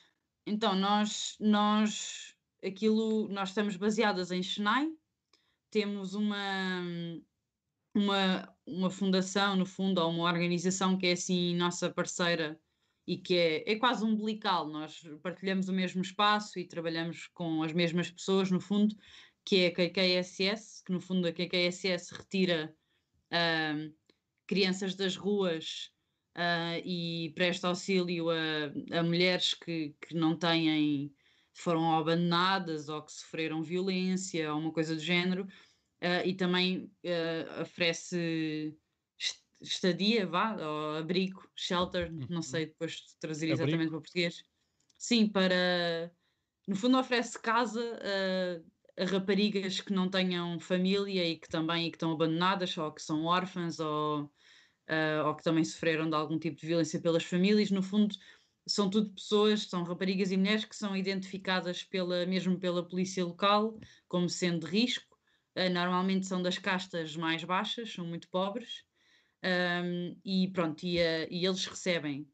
[0.46, 4.88] Então, nós, nós aquilo, nós estamos baseadas em Chennai,
[5.70, 6.82] temos uma,
[7.94, 12.60] uma, uma fundação, no fundo, ou uma organização que é assim nossa parceira
[13.08, 14.68] e que é, é quase umbilical.
[14.68, 18.96] Nós partilhamos o mesmo espaço e trabalhamos com as mesmas pessoas, no fundo,
[19.44, 22.76] que é a KKSS, que no fundo a KKSS retira
[23.32, 23.94] uh,
[24.48, 25.92] crianças das ruas
[26.36, 31.14] uh, e presta auxílio a, a mulheres que, que não têm
[31.54, 37.62] foram abandonadas ou que sofreram violência ou uma coisa do género, uh, e também uh,
[37.62, 38.78] oferece
[39.62, 42.42] estadia, vá, ou abrigo, shelter, não uhum.
[42.42, 43.92] sei depois trazer exatamente abrigo.
[43.92, 44.44] para português.
[44.98, 46.12] Sim, para.
[46.68, 48.62] No fundo, oferece casa a,
[48.98, 53.26] raparigas que não tenham família e que também e que estão abandonadas, ou que são
[53.26, 57.72] órfãs, ou, uh, ou que também sofreram de algum tipo de violência pelas famílias.
[57.72, 58.16] No fundo,
[58.68, 63.78] são tudo pessoas, são raparigas e mulheres que são identificadas pela, mesmo pela polícia local
[64.08, 65.16] como sendo de risco.
[65.56, 68.84] Uh, normalmente são das castas mais baixas, são muito pobres.
[69.44, 72.28] Um, e pronto, e, uh, e eles recebem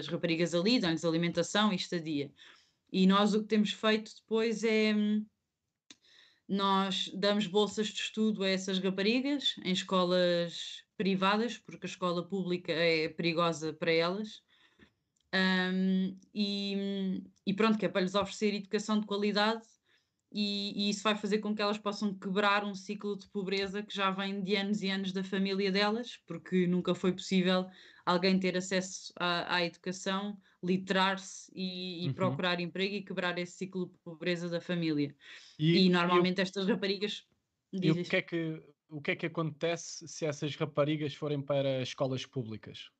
[0.00, 2.28] as raparigas ali, dão-lhes alimentação e estadia.
[2.92, 4.92] E nós o que temos feito depois é
[6.48, 12.72] nós damos bolsas de estudo a essas raparigas em escolas privadas, porque a escola pública
[12.72, 14.42] é perigosa para elas.
[15.34, 19.62] Um, e, e, pronto, que é para lhes oferecer educação de qualidade
[20.34, 23.94] e, e, isso vai fazer com que elas possam quebrar um ciclo de pobreza que
[23.94, 27.66] já vem de anos e anos da família delas, porque nunca foi possível
[28.04, 32.14] alguém ter acesso à, à educação, literar-se e, e uhum.
[32.14, 35.14] procurar emprego e quebrar esse ciclo de pobreza da família.
[35.56, 37.24] E, e normalmente estas raparigas.
[37.72, 41.80] E o que, é que, o que é que acontece se essas raparigas forem para
[41.80, 42.90] escolas públicas?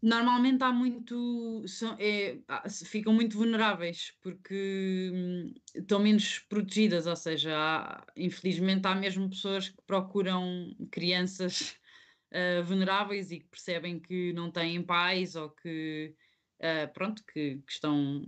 [0.00, 1.64] Normalmente há muito.
[1.66, 2.38] São, é,
[2.84, 9.68] ficam muito vulneráveis porque hum, estão menos protegidas, ou seja, há, infelizmente há mesmo pessoas
[9.68, 11.76] que procuram crianças
[12.32, 16.14] uh, vulneráveis e que percebem que não têm pais ou que.
[16.60, 18.24] Uh, pronto, que, que, estão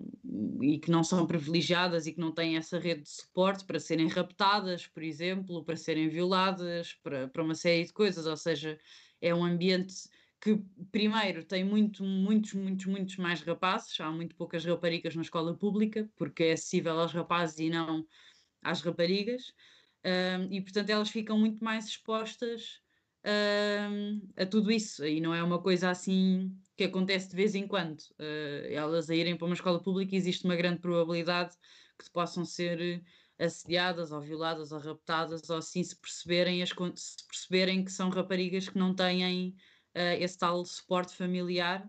[0.63, 4.07] e que não são privilegiadas e que não têm essa rede de suporte para serem
[4.07, 8.79] raptadas, por exemplo, para serem violadas, para, para uma série de coisas, ou seja,
[9.21, 9.95] é um ambiente
[10.41, 10.59] que
[10.91, 16.09] primeiro tem muito, muitos, muitos, muitos mais rapazes, há muito poucas raparigas na escola pública,
[16.17, 18.07] porque é acessível aos rapazes e não
[18.63, 19.53] às raparigas,
[20.05, 22.81] um, e portanto elas ficam muito mais expostas
[23.91, 27.67] um, a tudo isso, e não é uma coisa assim que acontece de vez em
[27.67, 28.01] quando.
[28.19, 31.55] Uh, elas a irem para uma escola pública existe uma grande probabilidade
[31.99, 33.03] que possam ser
[33.39, 38.71] assediadas ou violadas ou raptadas, ou assim se perceberem, as, se perceberem que são raparigas
[38.71, 39.55] que não têm
[39.97, 41.89] uh, esse tal suporte familiar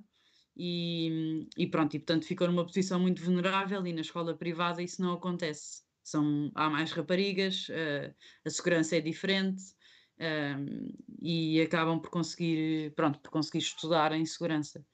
[0.55, 5.01] e, e, pronto, e portanto ficou numa posição muito vulnerável e na escola privada isso
[5.01, 5.83] não acontece.
[6.03, 8.13] São, há mais raparigas, uh,
[8.45, 9.63] a segurança é diferente
[10.17, 14.85] uh, e acabam por conseguir, pronto, por conseguir estudar em segurança.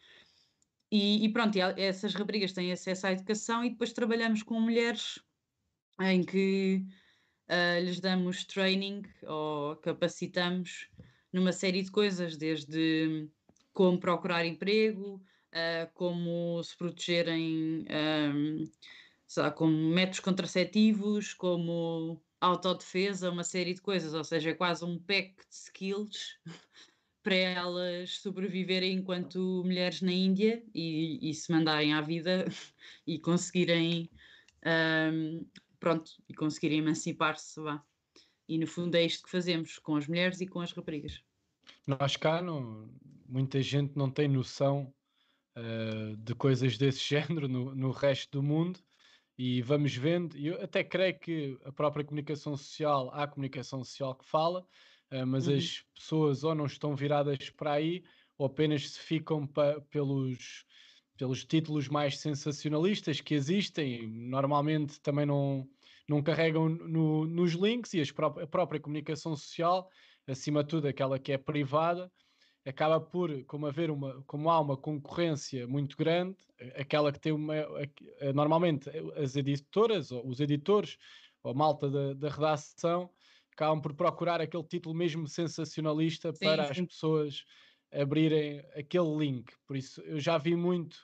[0.92, 5.20] E, e pronto, e essas raparigas têm acesso à educação e depois trabalhamos com mulheres
[6.00, 6.86] em que
[7.50, 10.90] uh, lhes damos training ou capacitamos
[11.32, 13.30] numa série de coisas, desde
[13.74, 15.22] como procurar emprego,
[15.54, 17.86] uh, como se protegerem,
[18.34, 18.64] um,
[19.38, 25.00] lá, como métodos contraceptivos, como autodefesa, uma série de coisas, ou seja, é quase um
[25.00, 26.40] pack de skills
[27.24, 32.46] para elas sobreviverem enquanto mulheres na Índia e, e se mandarem à vida
[33.06, 34.10] e conseguirem
[35.14, 35.46] um,
[35.80, 37.84] pronto, e conseguirem emancipar-se, vá.
[38.48, 41.22] E no fundo é isto que fazemos com as mulheres e com as raparigas.
[41.86, 42.90] Nós cá, não,
[43.28, 44.94] muita gente não tem noção
[45.58, 48.80] uh, de coisas desse género no, no resto do mundo
[49.38, 50.38] e vamos vendo.
[50.38, 54.66] Eu até creio que a própria comunicação social, há comunicação social que fala,
[55.12, 55.58] uh, mas uhum.
[55.58, 58.04] as pessoas ou não estão viradas para aí
[58.38, 60.64] ou apenas se ficam pa, pelos,
[61.18, 64.08] pelos títulos mais sensacionalistas que existem.
[64.08, 65.68] Normalmente também não
[66.08, 69.90] não carregam no, nos links e pró a própria comunicação social,
[70.26, 72.12] acima de tudo aquela que é privada,
[72.66, 76.38] acaba por, como, haver uma, como há uma concorrência muito grande,
[76.76, 77.56] aquela que tem uma.
[78.34, 80.98] Normalmente as editoras, ou os editores,
[81.44, 83.10] ou a malta da, da redação,
[83.54, 86.82] acabam por procurar aquele título mesmo sensacionalista sim, para sim.
[86.82, 87.44] as pessoas
[87.92, 89.52] abrirem aquele link.
[89.66, 90.98] Por isso, eu já vi muito,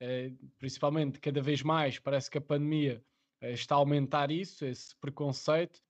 [0.00, 3.02] eh, principalmente cada vez mais, parece que a pandemia
[3.52, 5.80] está a aumentar isso, esse preconceito,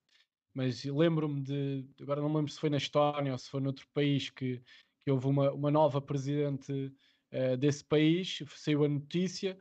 [0.54, 4.30] mas lembro-me de, agora não lembro se foi na Estónia ou se foi noutro país
[4.30, 4.62] que,
[5.04, 9.58] que houve uma, uma nova presidente uh, desse país, saiu a notícia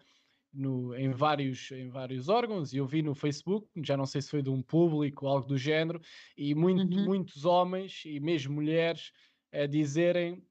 [0.53, 4.29] no, em, vários, em vários órgãos e eu vi no Facebook, já não sei se
[4.29, 6.01] foi de um público ou algo do género,
[6.37, 7.05] e muito, uhum.
[7.05, 9.11] muitos homens e mesmo mulheres
[9.51, 10.41] a dizerem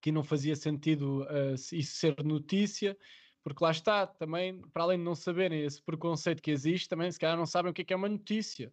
[0.00, 2.96] que não fazia sentido uh, isso ser notícia
[3.42, 7.18] porque lá está, também, para além de não saberem esse preconceito que existe, também se
[7.18, 8.72] calhar não sabem o que é, que é uma notícia.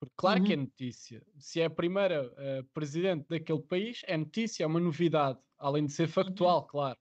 [0.00, 0.46] Porque claro uhum.
[0.46, 0.62] que é uhum.
[0.62, 1.22] notícia.
[1.38, 5.92] Se é a primeira uh, presidente daquele país, é notícia, é uma novidade, além de
[5.92, 6.08] ser uhum.
[6.08, 6.66] factual, uhum.
[6.66, 6.98] claro.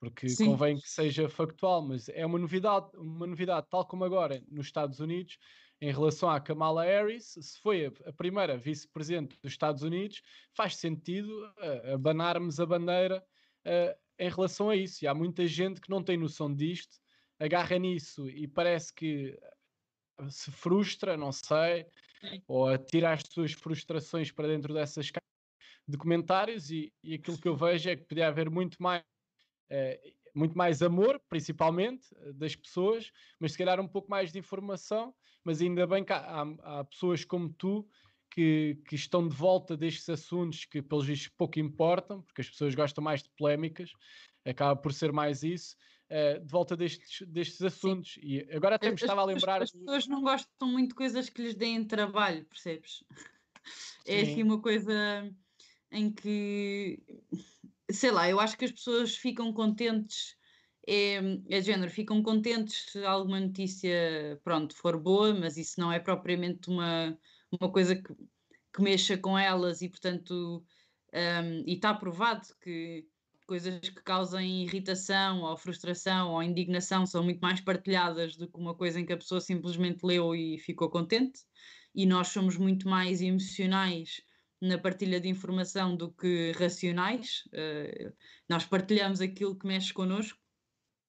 [0.00, 0.46] Porque Sim.
[0.46, 4.98] convém que seja factual, mas é uma novidade, uma novidade, tal como agora nos Estados
[4.98, 5.38] Unidos,
[5.80, 10.20] em relação à Kamala Harris, se foi a, a primeira vice-presidente dos Estados Unidos,
[10.52, 13.24] faz sentido uh, abanarmos a bandeira
[13.64, 15.04] uh, em relação a isso.
[15.04, 16.98] E há muita gente que não tem noção disto,
[17.38, 19.38] agarra nisso e parece que
[20.18, 21.86] eh, se frustra, não sei,
[22.46, 25.10] ou atira as suas frustrações para dentro dessas
[25.88, 29.02] de comentários e, e aquilo que eu vejo é que podia haver muito mais
[29.70, 30.00] é,
[30.34, 35.14] muito mais amor, principalmente, eh, das pessoas, mas se calhar um pouco mais de informação,
[35.42, 37.88] mas ainda bem que há, há, há pessoas como tu
[38.30, 42.74] que, que, estão de volta destes assuntos que, pelos vistos, pouco importam, porque as pessoas
[42.74, 43.92] gostam mais de polémicas,
[44.44, 45.76] acaba por ser mais isso.
[46.10, 48.14] uh, de volta destes, destes assuntos.
[48.14, 48.20] Sim.
[48.22, 49.62] E agora até me as, estava a lembrar.
[49.62, 53.04] As, as pessoas não gostam muito de coisas que lhes deem trabalho, percebes?
[54.06, 55.30] É assim uma coisa
[55.92, 56.98] em que,
[57.90, 60.36] sei lá, eu acho que as pessoas ficam contentes.
[60.88, 61.16] É,
[61.50, 66.00] é de género, ficam contentes se alguma notícia, pronto, for boa, mas isso não é
[66.00, 67.16] propriamente uma,
[67.52, 68.14] uma coisa que,
[68.72, 70.64] que mexa com elas e, portanto,
[71.12, 73.06] um, e está provado que
[73.46, 78.76] coisas que causem irritação ou frustração ou indignação são muito mais partilhadas do que uma
[78.76, 81.40] coisa em que a pessoa simplesmente leu e ficou contente.
[81.92, 84.22] E nós somos muito mais emocionais
[84.60, 87.42] na partilha de informação do que racionais.
[87.46, 88.14] Uh,
[88.48, 90.38] nós partilhamos aquilo que mexe connosco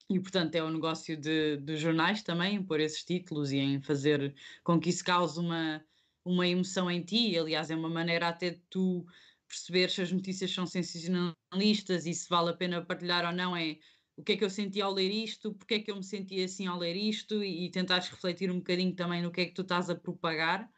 [0.10, 4.34] e, portanto, é o negócio de, dos jornais também, pôr esses títulos e em fazer
[4.64, 5.84] com que isso cause uma,
[6.26, 7.38] uma emoção em ti.
[7.38, 9.06] Aliás, é uma maneira até de tu
[9.48, 13.78] perceber se as notícias são sensacionalistas e se vale a pena partilhar ou não é
[14.16, 16.44] o que é que eu senti ao ler isto, porque é que eu me senti
[16.44, 19.54] assim ao ler isto e, e tentares refletir um bocadinho também no que é que
[19.54, 20.70] tu estás a propagar.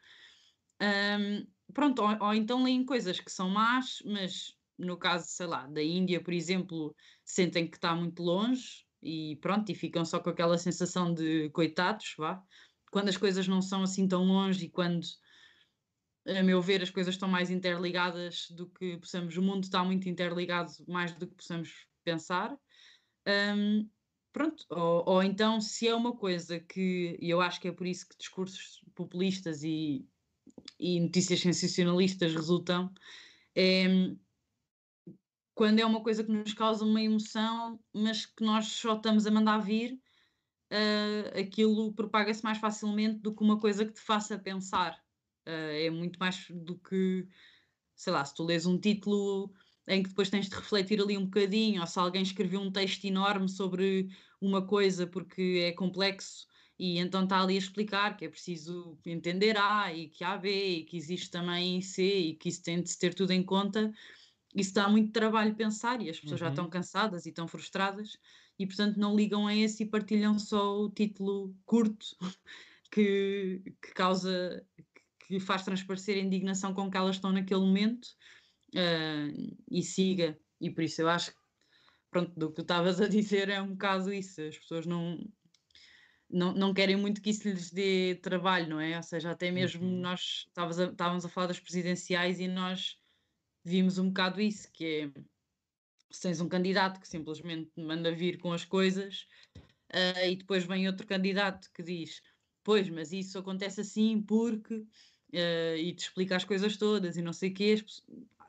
[0.80, 5.66] Um, pronto, ou, ou, então leem coisas que são más, mas no caso, sei lá,
[5.66, 10.30] da Índia, por exemplo, sentem que está muito longe e pronto, e ficam só com
[10.30, 12.42] aquela sensação de coitados, vá.
[12.90, 15.04] Quando as coisas não são assim tão longe e quando
[16.26, 19.36] a meu ver, as coisas estão mais interligadas do que possamos.
[19.36, 22.56] O mundo está muito interligado mais do que possamos pensar.
[23.26, 23.88] Um,
[24.32, 27.86] pronto, ou, ou, então, se é uma coisa que, e eu acho que é por
[27.86, 30.06] isso que discursos populistas e,
[30.78, 32.92] e notícias sensacionalistas resultam,
[33.54, 34.14] é
[35.54, 39.30] quando é uma coisa que nos causa uma emoção, mas que nós só estamos a
[39.30, 39.94] mandar vir,
[40.72, 45.00] uh, aquilo propaga-se mais facilmente do que uma coisa que te faça pensar.
[45.46, 47.28] Uh, é muito mais do que,
[47.94, 49.52] sei lá, se tu lês um título
[49.86, 53.04] em que depois tens de refletir ali um bocadinho, ou se alguém escreveu um texto
[53.04, 54.08] enorme sobre
[54.40, 56.46] uma coisa porque é complexo
[56.78, 60.78] e então está ali a explicar que é preciso entender A e que há B
[60.78, 63.92] e que existe também C e que isso tem de se ter tudo em conta.
[64.54, 66.46] Isso dá muito trabalho pensar e as pessoas uhum.
[66.46, 68.18] já estão cansadas e estão frustradas
[68.58, 72.06] e portanto não ligam a esse e partilham só o título curto
[72.90, 74.64] que, que causa
[75.26, 78.06] que faz transparecer a indignação com que elas estão naquele momento
[78.74, 80.38] uh, e siga.
[80.60, 81.38] E por isso eu acho que,
[82.10, 84.40] pronto, do que tu estavas a dizer é um bocado isso.
[84.42, 85.18] As pessoas não,
[86.30, 88.96] não, não querem muito que isso lhes dê trabalho, não é?
[88.96, 90.00] Ou seja, até mesmo uhum.
[90.00, 92.98] nós estávamos a, a falar das presidenciais e nós
[93.64, 95.20] vimos um bocado isso, que é
[96.10, 100.86] se tens um candidato que simplesmente manda vir com as coisas uh, e depois vem
[100.86, 102.22] outro candidato que diz
[102.64, 104.82] pois, mas isso acontece assim porque
[105.34, 107.84] uh, e te explica as coisas todas e não sei o quê,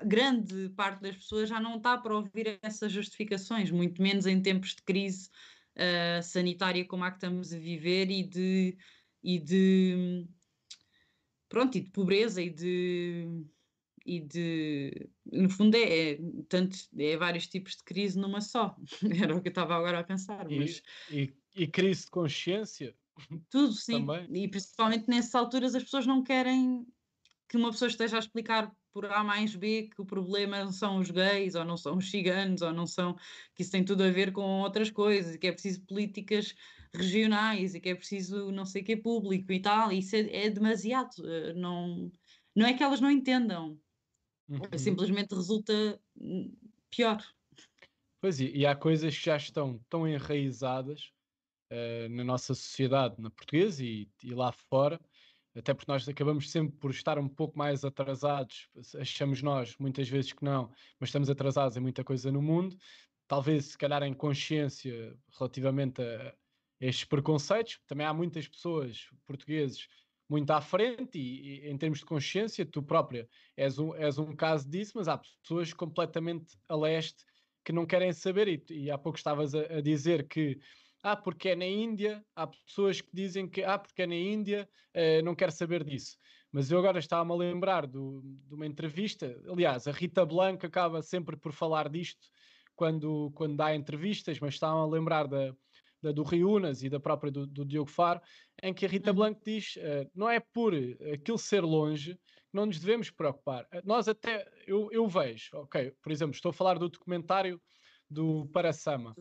[0.04, 4.76] grande parte das pessoas já não está para ouvir essas justificações, muito menos em tempos
[4.76, 5.30] de crise
[5.76, 8.78] uh, sanitária como a que estamos a viver e de,
[9.24, 10.28] e de
[11.50, 13.46] pronto, e de pobreza e de
[14.06, 18.76] e de no fundo é, é, tanto, é vários tipos de crise numa só.
[19.20, 20.84] Era o que eu estava agora a pensar e, mas...
[21.10, 22.96] e, e crise de consciência
[23.50, 24.06] tudo, sim.
[24.06, 24.44] Também.
[24.44, 26.86] E principalmente nessas alturas as pessoas não querem
[27.48, 31.00] que uma pessoa esteja a explicar por A mais B que o problema não são
[31.00, 33.16] os gays, ou não são os ciganos, ou não são.
[33.54, 36.56] que isso tem tudo a ver com outras coisas, e que é preciso políticas
[36.94, 39.92] regionais, e que é preciso não sei o que público e tal.
[39.92, 41.12] E isso é, é demasiado.
[41.26, 42.10] Eh, não,
[42.56, 43.78] não é que elas não entendam,
[44.48, 44.78] uhum.
[44.78, 46.56] simplesmente resulta hum,
[46.90, 47.22] pior.
[48.22, 51.12] Pois é, e há coisas que já estão tão enraizadas
[51.72, 55.00] uh, na nossa sociedade, na portuguesa e, e, lá fora,
[55.56, 58.68] até porque nós acabamos sempre por estar um pouco mais atrasados,
[59.00, 62.78] achamos nós muitas vezes que não, mas estamos atrasados em muita coisa no mundo,
[63.28, 66.30] talvez se calhar em consciência relativamente a,
[66.82, 69.88] a estes preconceitos, também há muitas pessoas portugueses
[70.30, 74.36] muito à frente e, e, em termos de consciência, tu própria és um, és um
[74.36, 77.24] caso disso, mas há pessoas completamente a leste
[77.64, 80.60] que não querem saber e, e há pouco estavas a, a dizer que
[81.06, 84.68] ah, porque é na Índia, há pessoas que dizem que, ah, porque é na Índia,
[84.96, 86.18] uh, não quero saber disso.
[86.52, 91.04] Mas eu agora estava-me a lembrar do, de uma entrevista, aliás, a Rita Blanco acaba
[91.04, 92.28] sempre por falar disto
[92.76, 95.54] quando, quando dá entrevistas, mas estava a lembrar da,
[96.02, 98.20] da do Riunas e da própria do, do Diogo Faro,
[98.64, 99.16] em que a Rita uhum.
[99.16, 100.74] Blanco diz, uh, não é por
[101.14, 103.64] aquilo ser longe que não nos devemos preocupar.
[103.66, 107.62] Uh, nós até, eu, eu vejo, ok, por exemplo, estou a falar do documentário
[108.10, 109.16] do Parasama,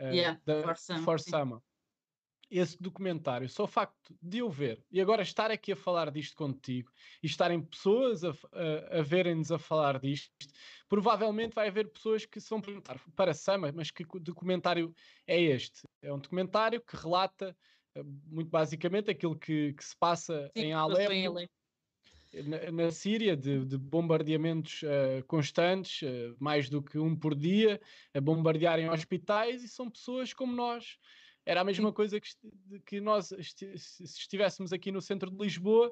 [0.00, 0.62] yeah, da
[1.04, 1.58] For Summer.
[2.50, 6.36] esse documentário, só o facto de eu ver e agora estar aqui a falar disto
[6.36, 6.90] contigo
[7.22, 10.32] e estarem pessoas a, a, a verem-nos a falar disto,
[10.88, 14.94] provavelmente vai haver pessoas que se vão perguntar para Sama, mas que documentário
[15.26, 15.82] é este?
[16.02, 17.54] É um documentário que relata
[17.94, 21.38] eh, muito basicamente aquilo que, que se passa Sim, em Alepo,
[22.44, 27.80] na, na, Síria, de, de bombardeamentos uh, constantes, uh, mais do que um por dia,
[28.14, 30.98] a bombardearem hospitais, e são pessoas como nós,
[31.48, 32.28] era a mesma coisa que,
[32.84, 35.90] que nós, se estivéssemos aqui no centro de Lisboa,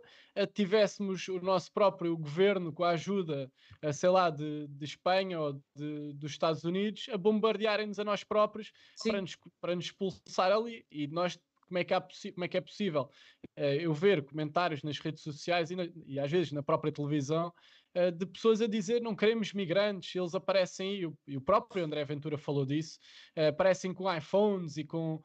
[0.53, 5.55] tivéssemos o nosso próprio governo, com a ajuda, eh, sei lá, de, de Espanha ou
[5.75, 8.71] de, dos Estados Unidos, a bombardearem-nos a nós próprios
[9.03, 10.85] para nos, para nos expulsar ali.
[10.91, 11.95] E nós como é que,
[12.33, 13.11] como é, que é possível
[13.59, 17.53] uh, eu ver comentários nas redes sociais e, na, e às vezes na própria televisão
[17.97, 21.85] uh, de pessoas a dizer não queremos migrantes, eles aparecem e o, e o próprio
[21.85, 22.99] André Ventura falou disso,
[23.37, 25.21] uh, aparecem com iPhones e com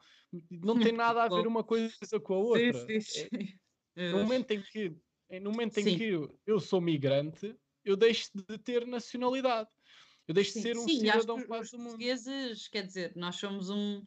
[0.50, 2.72] não tem nada a ver uma coisa com a outra.
[2.86, 3.48] Sim, sim, sim.
[3.94, 4.96] É, no momento em que,
[5.42, 9.68] no momento em que eu, eu sou migrante, eu deixo de ter nacionalidade.
[10.26, 11.88] Eu deixo de ser um sim, cidadão quase do mundo.
[11.88, 14.02] portugueses, quer dizer, nós somos um.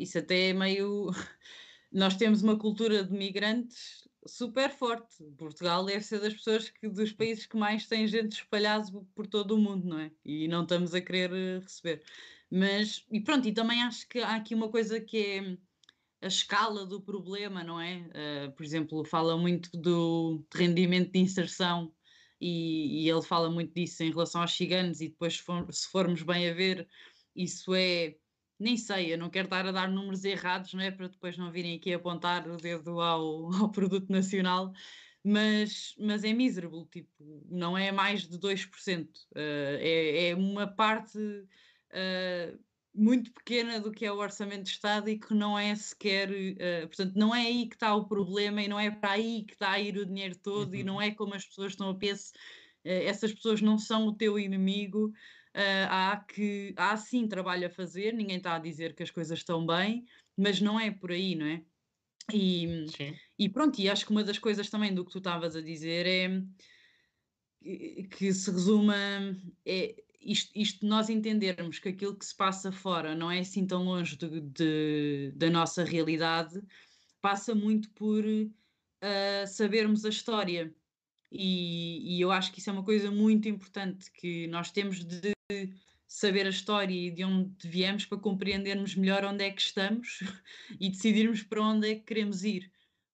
[0.00, 1.10] Isso até é meio.
[1.92, 5.22] Nós temos uma cultura de migrantes super forte.
[5.36, 9.52] Portugal deve ser das pessoas que, dos países que mais têm gente espalhada por todo
[9.52, 10.10] o mundo, não é?
[10.24, 12.02] E não estamos a querer eh, receber.
[12.50, 15.58] Mas, e pronto, e também acho que há aqui uma coisa que é
[16.22, 17.98] a escala do problema, não é?
[18.48, 21.92] Uh, por exemplo, fala muito do rendimento de inserção
[22.40, 26.48] e, e, ele fala muito disso em relação aos ciganos, e depois, se formos bem
[26.48, 26.88] a ver,
[27.36, 28.16] isso é.
[28.60, 30.90] Nem sei, eu não quero estar a dar números errados, não é?
[30.90, 34.72] Para depois não virem aqui apontar o dedo ao, ao produto nacional,
[35.24, 39.06] mas, mas é miserable, tipo, não é mais de 2%.
[39.06, 42.58] Uh, é, é uma parte uh,
[42.94, 46.86] muito pequena do que é o orçamento de Estado e que não é sequer, uh,
[46.86, 49.70] portanto, não é aí que está o problema e não é para aí que está
[49.70, 50.80] a ir o dinheiro todo uhum.
[50.80, 54.14] e não é como as pessoas estão a pensar, uh, essas pessoas não são o
[54.14, 55.12] teu inimigo,
[55.88, 59.66] há que há sim trabalho a fazer, ninguém está a dizer que as coisas estão
[59.66, 60.04] bem,
[60.36, 61.62] mas não é por aí, não é?
[62.32, 62.86] E,
[63.38, 66.06] e pronto, e acho que uma das coisas também do que tu estavas a dizer
[66.06, 66.42] é
[68.10, 68.94] que se resuma
[69.66, 73.84] é, isto, isto nós entendermos que aquilo que se passa fora não é assim tão
[73.84, 76.62] longe de, de da nossa realidade,
[77.20, 80.74] passa muito por uh, sabermos a história.
[81.32, 85.32] E, e, eu acho que isso é uma coisa muito importante, que nós temos de
[86.06, 90.20] saber a história e de onde viemos para compreendermos melhor onde é que estamos
[90.80, 92.70] e decidirmos para onde é que queremos ir.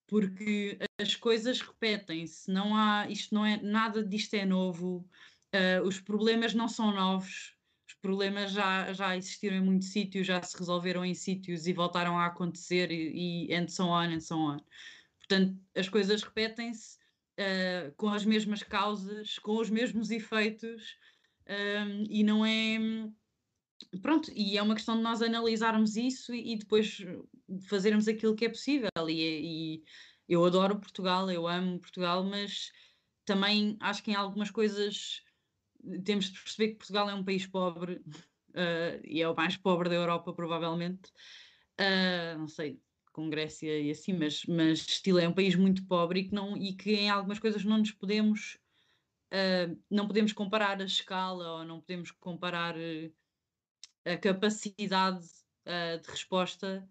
[0.06, 5.04] Porque as coisas repetem-se, não há, isto não é, nada disto é novo,
[5.54, 7.54] Uh, os problemas não são novos,
[7.88, 12.18] os problemas já, já existiram em muitos sítios, já se resolveram em sítios e voltaram
[12.18, 14.58] a acontecer e, e and so on and so on.
[15.18, 16.98] Portanto, as coisas repetem-se
[17.38, 20.98] uh, com as mesmas causas, com os mesmos efeitos
[21.48, 22.78] um, e não é.
[24.00, 26.98] Pronto, e é uma questão de nós analisarmos isso e, e depois
[27.68, 28.90] fazermos aquilo que é possível.
[29.08, 29.82] E, e
[30.28, 32.72] eu adoro Portugal, eu amo Portugal, mas
[33.24, 35.22] também acho que em algumas coisas
[36.04, 39.88] temos de perceber que Portugal é um país pobre uh, e é o mais pobre
[39.88, 41.10] da Europa, provavelmente.
[41.78, 42.80] Uh, não sei,
[43.12, 46.56] com Grécia e assim, mas, mas estilo é um país muito pobre e que, não,
[46.56, 48.58] e que em algumas coisas não nos podemos.
[49.32, 52.74] Uh, não podemos comparar a escala ou não podemos comparar
[54.04, 55.26] a capacidade
[56.00, 56.88] de resposta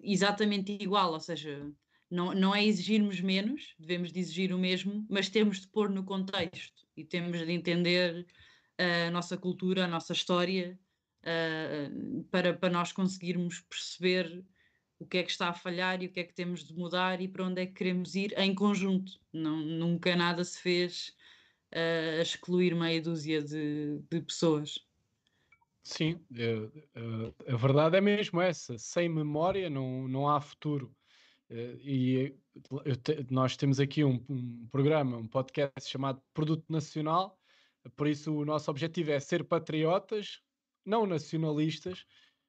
[0.00, 1.70] exatamente igual, ou seja,
[2.10, 6.02] não, não é exigirmos menos, devemos de exigir o mesmo, mas temos de pôr no
[6.02, 8.26] contexto e temos de entender
[8.78, 10.78] a nossa cultura, a nossa história,
[12.30, 14.44] para, para nós conseguirmos perceber
[14.98, 17.20] o que é que está a falhar e o que é que temos de mudar
[17.20, 19.20] e para onde é que queremos ir em conjunto.
[19.32, 21.14] Não, nunca nada se fez
[21.72, 24.78] uh, a excluir meia dúzia de, de pessoas.
[25.82, 28.76] Sim, é, a verdade é mesmo essa.
[28.76, 30.92] Sem memória não, não há futuro.
[31.48, 32.34] E
[33.30, 37.38] nós temos aqui um, um, programa, um podcast chamado Produto Nacional,
[37.94, 40.40] por isso o nosso objetivo é ser patriotas,
[40.84, 42.04] não nacionalistas,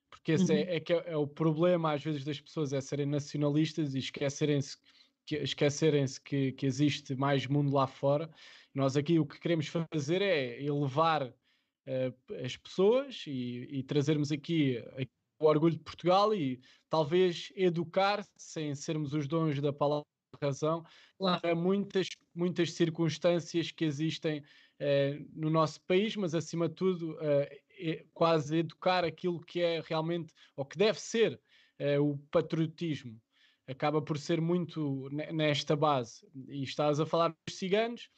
[0.10, 0.62] porque esse é, uhum.
[0.62, 4.00] é, é, que é, é, o problema às vezes das pessoas, é serem nacionalistas e
[4.00, 4.78] esquecerem-se
[5.26, 8.30] que, esquecerem que, que existe mais mundo lá fora.
[8.74, 14.78] Nós aqui o que queremos fazer é elevar uh, as pessoas e, e trazermos aqui,
[14.94, 20.06] aqui o orgulho de Portugal e talvez educar, sem sermos os donos da palavra
[20.42, 20.84] razão,
[21.18, 21.56] claro.
[21.56, 24.44] muitas, muitas circunstâncias que existem
[24.80, 29.82] eh, no nosso país, mas acima de tudo, eh, é quase educar aquilo que é
[29.82, 31.40] realmente, ou que deve ser
[31.80, 33.20] uh, o patriotismo
[33.68, 36.26] acaba por ser muito nesta base.
[36.48, 38.10] E estás a falar dos ciganos,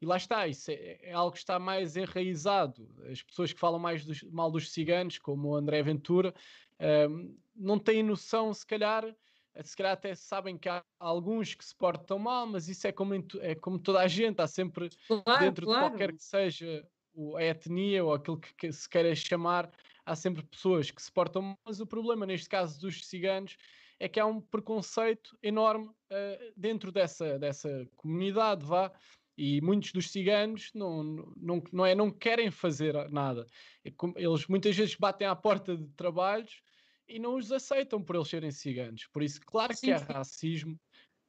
[0.00, 2.88] e lá está, isso é, é, algo que está mais enraizado.
[3.10, 6.32] As pessoas que falam mais dos, mal dos ciganos, como o André Ventura,
[7.10, 9.04] um, não têm noção, se calhar,
[9.62, 13.14] se calhar até sabem que há alguns que se portam mal, mas isso é como,
[13.40, 15.84] é como toda a gente, há sempre claro, dentro claro.
[15.84, 16.86] de qualquer que seja
[17.36, 19.70] a etnia ou aquilo que, se queira chamar,
[20.04, 23.56] há sempre pessoas que se portam mas o problema neste caso dos ciganos
[24.00, 28.92] é que há um preconceito enorme uh, dentro dessa, dessa comunidade, vá,
[29.36, 31.02] e muitos dos ciganos não,
[31.36, 33.46] não, não, é, não querem fazer nada.
[33.84, 36.60] É eles muitas vezes batem à porta de trabalhos
[37.08, 39.06] e não os aceitam por eles serem ciganos.
[39.12, 40.76] Por isso, claro sim, que há racismo,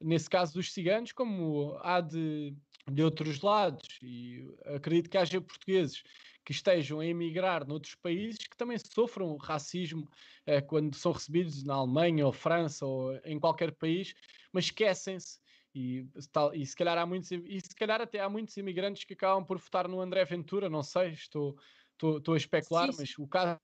[0.02, 2.56] nesse caso dos ciganos, como há de,
[2.90, 3.88] de outros lados.
[4.02, 6.04] E acredito que haja portugueses
[6.46, 10.10] que estejam a emigrar noutros países que também sofram racismo
[10.46, 14.14] eh, quando são recebidos na Alemanha ou França ou em qualquer país,
[14.52, 15.40] mas esquecem-se
[15.76, 16.08] e,
[16.54, 19.60] e se calhar há muitos, e se calhar até há muitos imigrantes que acabam por
[19.60, 21.56] votar no André Ventura, não sei, estou,
[21.92, 23.60] estou, estou a especular, sim, mas o caso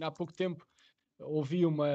[0.00, 0.66] há pouco tempo
[1.20, 1.88] ouvi uma,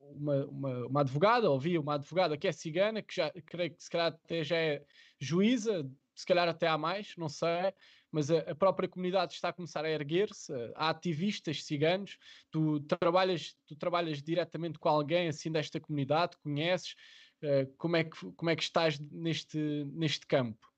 [0.00, 3.90] uma, uma, uma, advogada, ouvi uma advogada que é cigana, que já creio que se
[3.90, 4.84] calhar até já é
[5.20, 7.72] juíza, se calhar até há mais, não sei,
[8.10, 12.16] mas a, a própria comunidade está a começar a erguer-se, há ativistas ciganos,
[12.50, 16.94] tu trabalhas, tu trabalhas diretamente com alguém assim desta comunidade, conheces,
[17.42, 19.58] Uh, como, é que, como é que estás neste,
[19.92, 20.68] neste campo?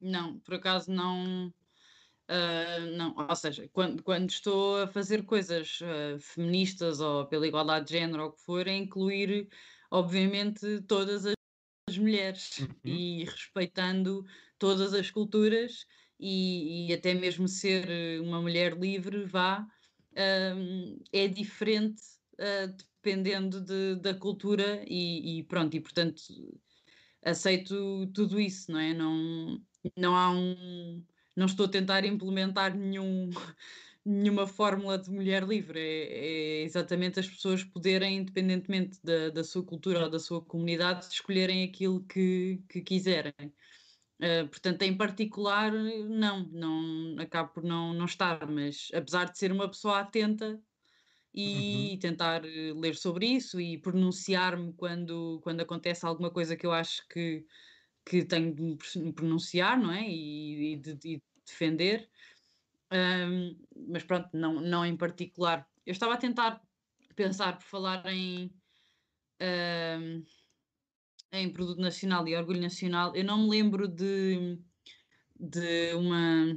[0.00, 1.52] Não, por acaso não.
[2.32, 7.86] Uh, não, ou seja, quando, quando estou a fazer coisas uh, feministas ou pela igualdade
[7.86, 9.50] de género ou o que for, é incluir,
[9.90, 12.68] obviamente, todas as mulheres uhum.
[12.84, 14.24] e respeitando
[14.58, 15.86] todas as culturas
[16.18, 19.66] e, e, até mesmo ser uma mulher livre, vá,
[21.12, 22.00] é diferente
[22.34, 26.22] uh, dependendo de, da cultura e, e, pronto, e portanto
[27.24, 28.94] aceito tudo isso, não é?
[28.94, 29.60] Não,
[29.96, 31.04] não há um.
[31.36, 33.30] Não estou a tentar implementar nenhum,
[34.04, 39.64] nenhuma fórmula de mulher livre, é, é, exatamente as pessoas poderem, independentemente da, da sua
[39.64, 43.32] cultura ou da sua comunidade, escolherem aquilo que, que quiserem.
[44.20, 49.50] Uh, portanto, em particular, não, não acabo por não, não estar, mas apesar de ser
[49.50, 50.62] uma pessoa atenta,
[51.34, 51.98] e uhum.
[51.98, 57.06] tentar eh, ler sobre isso e pronunciar-me quando, quando acontece alguma coisa que eu acho
[57.08, 57.44] que,
[58.04, 58.62] que tenho de
[58.98, 60.08] me pronunciar, não é?
[60.08, 62.08] E, e de, de, defender.
[62.92, 65.66] Um, mas pronto, não, não em particular.
[65.84, 66.60] Eu estava a tentar
[67.16, 68.52] pensar por falar em,
[69.40, 70.24] um,
[71.32, 73.14] em produto nacional e orgulho nacional.
[73.16, 74.58] Eu não me lembro de,
[75.38, 76.56] de uma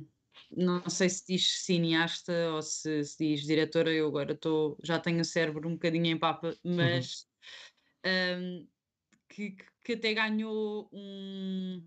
[0.51, 5.21] não sei se diz cineasta ou se, se diz diretora, eu agora tô, já tenho
[5.21, 6.75] o cérebro um bocadinho em papa, uhum.
[6.75, 7.25] mas
[8.05, 8.61] uhum.
[8.61, 8.67] um,
[9.29, 11.83] que, que até ganhou um.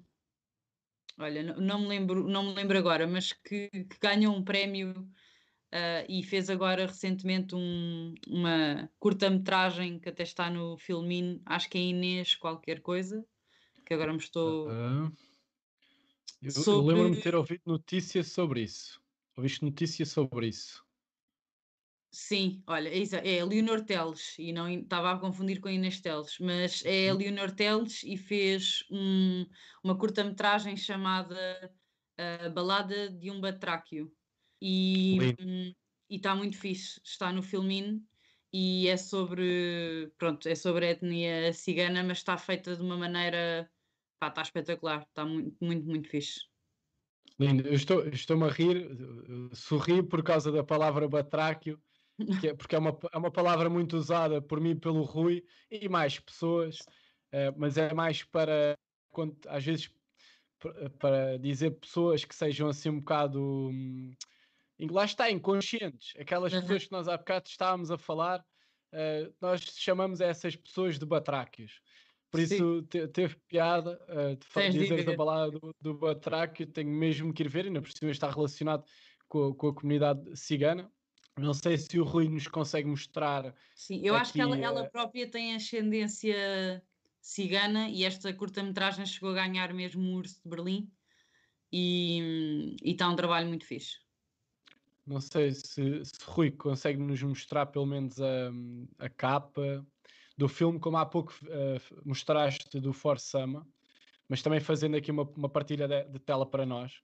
[1.18, 4.92] Olha, não, não, me lembro, não me lembro agora, mas que, que ganhou um prémio
[4.92, 11.76] uh, e fez agora recentemente um, uma curta-metragem que até está no Filmin, acho que
[11.76, 13.24] é Inês qualquer coisa,
[13.84, 14.68] que agora me estou.
[14.68, 15.12] Uh
[16.40, 16.70] eu, sobre...
[16.70, 19.00] eu lembro-me de ter ouvido notícias sobre isso.
[19.36, 20.84] Ouviste notícias sobre isso?
[22.20, 26.36] Sim, olha, é, é Leonor Teles e não estava a confundir com a Inês Teles,
[26.40, 27.18] mas é a uhum.
[27.20, 29.46] Leonor Teles e fez um,
[29.84, 31.72] uma curta-metragem chamada
[32.18, 34.12] uh, Balada de um Batráquio
[34.60, 35.72] e um,
[36.10, 38.04] está muito fixe, está no Filmin
[38.52, 43.70] e é sobre, pronto, é sobre a etnia cigana, mas está feita de uma maneira
[44.18, 46.40] Pá, está espetacular, está muito, muito, muito fixe.
[47.38, 48.90] Lindo, eu estou, estou-me a rir,
[49.52, 51.80] sorri por causa da palavra batráquio,
[52.44, 56.18] é, porque é uma, é uma palavra muito usada por mim pelo Rui e mais
[56.18, 56.78] pessoas,
[57.32, 58.76] uh, mas é mais para,
[59.10, 59.90] quando, às vezes,
[60.98, 63.40] para dizer pessoas que sejam assim um bocado.
[63.40, 64.12] Hum,
[64.90, 66.14] lá está, inconscientes.
[66.18, 66.60] Aquelas uhum.
[66.62, 68.40] pessoas que nós há bocado estávamos a falar,
[68.92, 71.80] uh, nós chamamos essas pessoas de batráquios.
[72.30, 77.32] Por isso te, teve piada uh, de dizer da balada do, do Batraque, tenho mesmo
[77.32, 78.84] que ir ver, ainda por cima está relacionado
[79.26, 80.90] com, com, a comunidade cigana.
[81.38, 83.54] Não sei se o Rui nos consegue mostrar.
[83.74, 86.82] Sim, eu aqui, acho que ela, ela própria tem ascendência
[87.20, 90.90] cigana e esta curta-metragem chegou a ganhar mesmo o Urso de Berlim
[91.72, 93.98] e está um trabalho muito fixe.
[95.06, 98.50] Não sei se, se Rui consegue nos mostrar pelo menos a,
[98.98, 99.86] a capa
[100.36, 103.66] do filme, como há pouco uh, mostraste do For Sama,
[104.28, 107.00] mas também fazendo aqui uma, uma partilha de, de, tela para nós,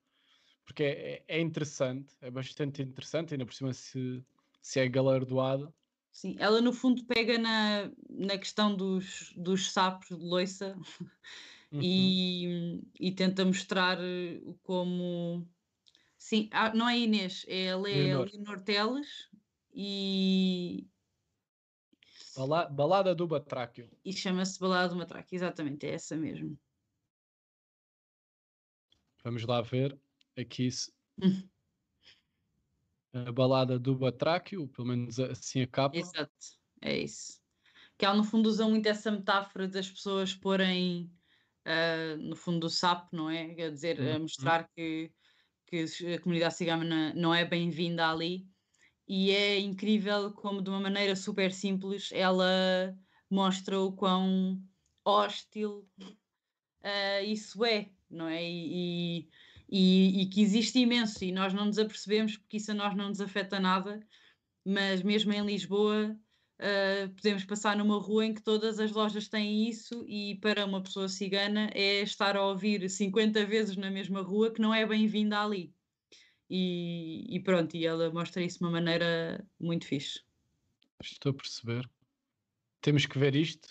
[0.64, 4.24] porque é, é, interessante, é bastante interessante, ainda por cima se,
[4.62, 5.74] se é galardoado.
[6.10, 10.76] Sim, ela no fundo pega na, na questão dos, dos sapos de loiça
[11.72, 11.82] Uhum.
[11.82, 15.48] e, e tenta mostrar eh, como.
[16.18, 18.28] Sim, ah, não é Inês, é- ela é Leonor.
[18.32, 19.30] Leonor Teles
[19.74, 20.88] e,
[22.36, 23.90] Bala- Balada do Batráquio.
[24.04, 26.58] e chama-se Balada uma Traca, exatamente, é essa mesmo.
[29.24, 29.98] Vamos lá ver
[30.36, 31.50] aqui se Hum.
[33.14, 35.96] a balada do Batráquio, pelo menos assim a capa.
[36.02, 36.32] Exato,
[36.82, 37.40] é isso.
[37.98, 41.12] Que ela no fundo usa muito essa metáfora das pessoas porem
[41.64, 43.54] ah, no fundo do sapo, não é?
[43.54, 44.20] Quer dizer, a Uhum.
[44.20, 45.12] mostrar que,
[45.66, 48.48] que a comunidade cigana não é bem-vinda ali.
[49.08, 52.96] E é incrível como de uma maneira super simples ela
[53.30, 54.62] mostra o quão
[55.04, 55.90] hostil
[56.82, 58.42] ah, isso é, não é?
[58.42, 59.30] E, e,
[60.22, 63.20] e que existe imenso e nós não nos apercebemos porque isso a nós não nos
[63.20, 64.00] afeta nada,
[64.64, 66.16] mas mesmo em Lisboa
[66.58, 70.82] ah, podemos passar numa rua em que todas as lojas têm isso e para uma
[70.82, 75.40] pessoa cigana é estar a ouvir 50 vezes na mesma rua que não é bem-vinda
[75.40, 75.74] ali.
[76.48, 80.20] E, e pronto, e ela mostra isso de uma maneira muito fixe.
[81.02, 81.90] Estou a perceber.
[82.80, 83.68] Temos que ver isto.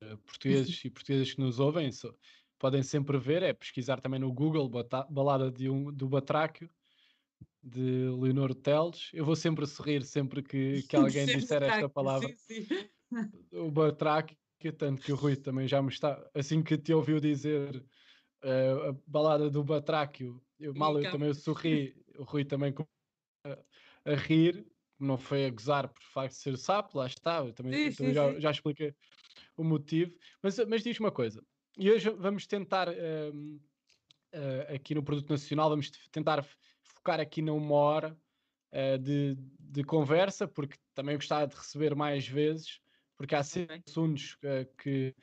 [0.00, 1.90] eh, Portugueses e portuguesas que nos ouvem
[2.58, 4.70] podem sempre ver, é pesquisar também no Google
[5.10, 6.70] Balada de um, do Batráquio
[7.62, 9.10] de Leonor Teles.
[9.12, 12.28] Eu vou sempre sorrir sempre que, que alguém Sempre disser esta palavra.
[12.36, 12.90] sim, sim.
[13.52, 14.36] o Batráquio,
[14.76, 17.84] tanto que o Rui também já me está, assim que te ouviu dizer
[18.42, 21.12] eh, a balada do Batráquio, eu, mal eu cá.
[21.12, 22.74] também sorri, o Rui também
[23.44, 24.66] a, a rir,
[24.98, 28.14] não foi a gozar por facto de ser sapo, lá está, eu também, Sim, também
[28.14, 28.94] já, já expliquei
[29.56, 31.44] o motivo, mas, mas diz uma coisa,
[31.78, 33.58] e hoje vamos tentar ehm,
[34.32, 36.44] eh, aqui no Produto Nacional, vamos te- tentar
[36.82, 38.20] focar aqui numa hora
[38.70, 42.80] eh, de, de conversa, porque também gostava de receber mais vezes,
[43.16, 45.14] porque há sempre assuntos eh, que,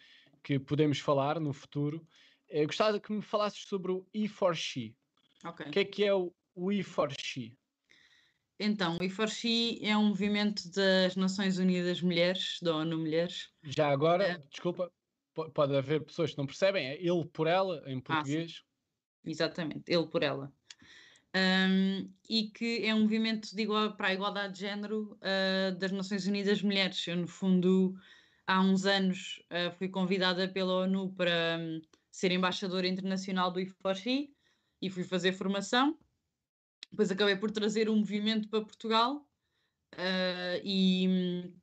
[0.44, 2.08] que podemos falar no futuro.
[2.48, 4.96] Eu gostava que me falasses sobre o E4She.
[5.44, 5.68] Ok.
[5.68, 7.58] O que é que é o, o E4She?
[8.58, 13.52] Então, o I4She é um movimento das Nações Unidas Mulheres, da ONU Mulheres.
[13.64, 14.38] Já agora, É.
[14.50, 14.90] desculpa,
[15.36, 18.64] pode haver pessoas que não percebem, é ele por ela, em Ah, português.
[19.24, 20.54] Exatamente, ele por ela.
[21.34, 25.92] Ahm, e que é um movimento de igual, para a igualdade de género ah, das
[25.92, 27.06] Nações Unidas Mulheres.
[27.08, 27.94] Eu, no fundo,
[28.48, 34.34] há uns anos ah, fui convidada pela ONU para hum, ser embaixadora internacional do I4She
[34.82, 36.00] e fui fazer formação.
[36.92, 39.28] Depois acabei por trazer o movimento para Portugal
[39.98, 41.62] ah, e, hum,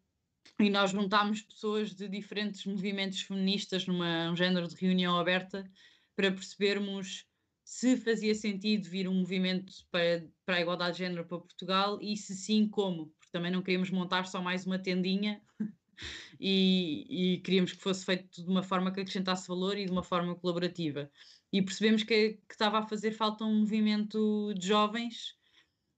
[0.63, 5.71] e nós juntámos pessoas de diferentes movimentos feministas numa um género de reunião aberta
[6.15, 7.27] para percebermos
[7.65, 12.17] se fazia sentido vir um movimento para, para a igualdade de género para Portugal e
[12.17, 15.41] se sim, como, porque também não queríamos montar só mais uma tendinha
[16.39, 20.03] e, e queríamos que fosse feito de uma forma que acrescentasse valor e de uma
[20.03, 21.11] forma colaborativa.
[21.53, 25.35] E percebemos que, que estava a fazer falta um movimento de jovens,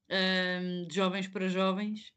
[0.09, 2.14] ahm, de jovens para jovens,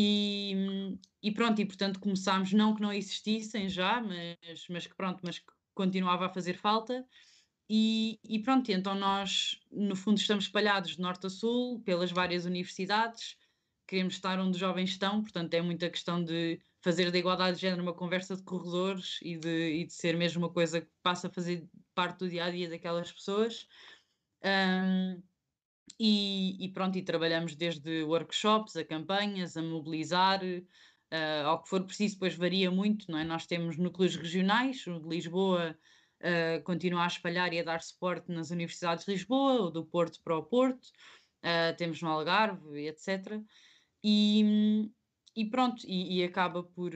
[0.00, 5.20] e, e pronto, e portanto começámos, não que não existissem já, mas, mas que pronto,
[5.24, 7.04] mas que continuava a fazer falta.
[7.68, 12.44] E, e pronto, então nós, no fundo, estamos espalhados de norte a sul, pelas várias
[12.44, 13.36] universidades,
[13.88, 17.62] queremos estar onde os jovens estão, portanto, é muita questão de fazer da igualdade de
[17.62, 21.26] género uma conversa de corredores e de, e de ser mesmo uma coisa que passa
[21.26, 23.66] a fazer parte do dia a dia daquelas pessoas.
[24.44, 25.20] Ahm,
[25.98, 30.40] e, e pronto, e trabalhamos desde workshops a campanhas, a mobilizar,
[31.10, 33.24] ah, ao que for preciso, depois varia muito, não é?
[33.24, 35.78] Nós temos núcleos regionais, o de Lisboa
[36.22, 40.20] ah, continua a espalhar e a dar suporte nas universidades de Lisboa, o do Porto
[40.22, 40.88] para o Porto,
[41.42, 43.40] ah, temos no Algarve, etc.
[44.04, 44.90] E,
[45.34, 46.92] e pronto, e, e acaba por,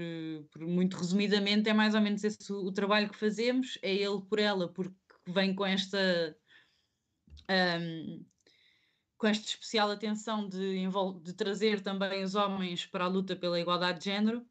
[0.51, 4.21] por, muito resumidamente, é mais ou menos esse o, o trabalho que fazemos, é ele
[4.23, 4.95] por ela, porque
[5.29, 6.37] vem com esta.
[7.49, 8.25] ahm,
[9.23, 10.85] com esta especial atenção de,
[11.23, 14.45] de trazer também os homens para a luta pela igualdade de género,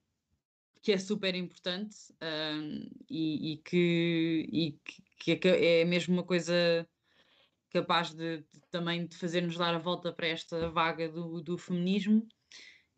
[0.82, 1.98] que é super importante
[3.10, 4.72] e, e que, e
[5.20, 6.88] que- que é é mesmo uma coisa
[7.70, 12.26] capaz de, de também de fazer-nos dar a volta para esta vaga do, do feminismo.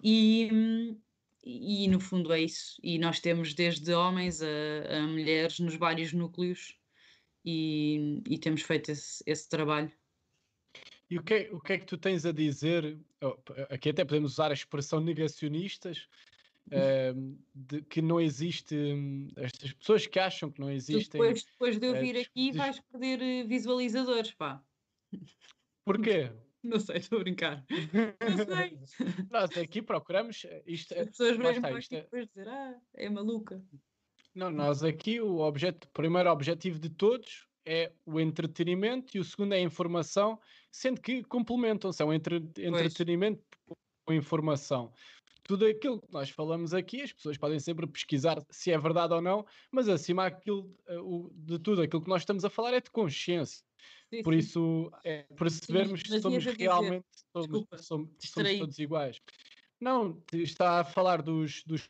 [0.03, 0.95] E,
[1.43, 2.80] e no fundo é isso.
[2.84, 4.47] E nós temos desde homens a,
[4.99, 6.78] a mulheres nos vários núcleos
[7.43, 9.91] e, e temos feito esse, esse trabalho.
[11.09, 12.97] E o que, é, o que é que tu tens a dizer?
[13.21, 13.37] oh,
[13.69, 16.07] aqui até podemos usar a expressão negacionistas,
[16.71, 18.75] ehm, de que não existe.
[18.75, 21.19] hum, Estas pessoas que acham que não existem.
[21.21, 24.63] depois, depois de eu eh, vir aqui vais perder eh, visualizadores, pá.
[25.85, 26.31] Porquê?
[26.63, 27.65] Não sei, estou a brincar.
[28.21, 28.79] Não sei.
[29.29, 30.93] Nós aqui procuramos eh, isto.
[30.97, 33.61] As pessoas mesmo está, é depois dizer, ah, é maluca.
[34.33, 39.24] Não, nós aqui o objeto, o primeiro objetivo de todos é o entretenimento e o
[39.24, 40.39] segundo é a informação,
[40.72, 43.43] sendo que complementam-se, é um entre, entretenimento
[44.05, 44.91] com informação.
[45.43, 49.22] Tudo aquilo que nós falamos aqui, as pessoas podem sempre pesquisar se é verdade ou
[49.22, 50.97] não, mas acima aquilo, eh,
[51.34, 53.64] de tudo aquilo que nós estamos a falar é de consciência.
[54.09, 54.39] Sim, Por sim.
[54.39, 59.20] isso, é percebermos que somos realmente somos, somos, somos, todos iguais.
[59.82, 61.89] Não, está a falar dos, dos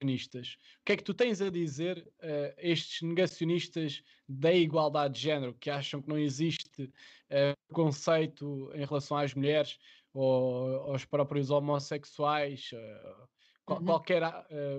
[0.00, 0.56] negacionistas.
[0.80, 5.54] O que é que tu tens a dizer uh, estes negacionistas da igualdade de género
[5.54, 9.78] que acham que não existe uh, conceito em relação às mulheres
[10.12, 13.84] ou aos próprios homossexuais, uh, uhum.
[13.84, 14.22] qualquer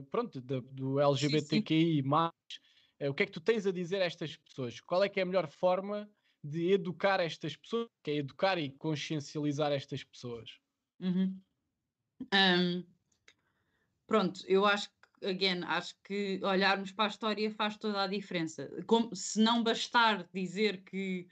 [0.09, 2.31] pronto, do, do LGBTQI, mais,
[2.99, 4.79] o que é que tu tens a dizer a estas pessoas?
[4.81, 6.09] Qual é que é a melhor forma
[6.43, 10.49] de educar estas pessoas, que é educar e consciencializar estas pessoas?
[10.99, 11.39] Uhum.
[12.33, 12.83] Um,
[14.05, 18.69] pronto, eu acho que again, acho que olharmos para a história faz toda a diferença.
[18.85, 21.27] Como, se não bastar dizer que,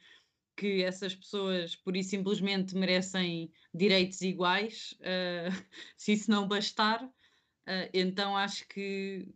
[0.56, 5.52] que essas pessoas por e simplesmente merecem direitos iguais, uh,
[5.98, 9.28] se isso não bastar, uh, então acho que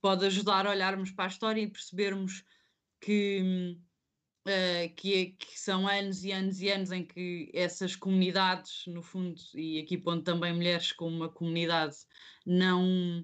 [0.00, 2.44] pode ajudar a olharmos para a história e percebermos
[3.00, 3.76] que.
[4.40, 9.02] Uh, que, é, que, são anos e anos e anos em que essas comunidades, no
[9.02, 11.94] fundo, e aqui pondo também mulheres como uma comunidade,
[12.46, 13.22] não,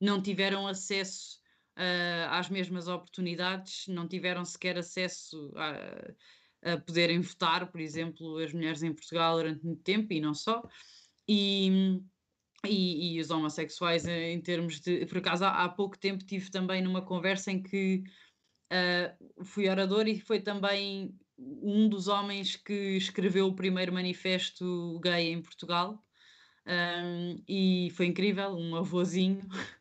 [0.00, 1.38] não tiveram acesso
[1.76, 8.52] uh, às mesmas oportunidades, não tiveram sequer acesso a, a, poderem votar, por exemplo, as
[8.52, 10.62] mulheres em Portugal durante muito tempo e não só.
[11.28, 12.00] E,
[12.66, 15.06] e, e os homossexuais em termos de.
[15.06, 18.02] Por acaso, há, há, pouco tempo tive também numa conversa em que
[18.72, 25.32] uh, fui orador e foi também um dos homens que escreveu o primeiro manifesto gay
[25.32, 26.02] em Portugal.
[26.66, 29.40] Um, e foi incrível, um avôzinho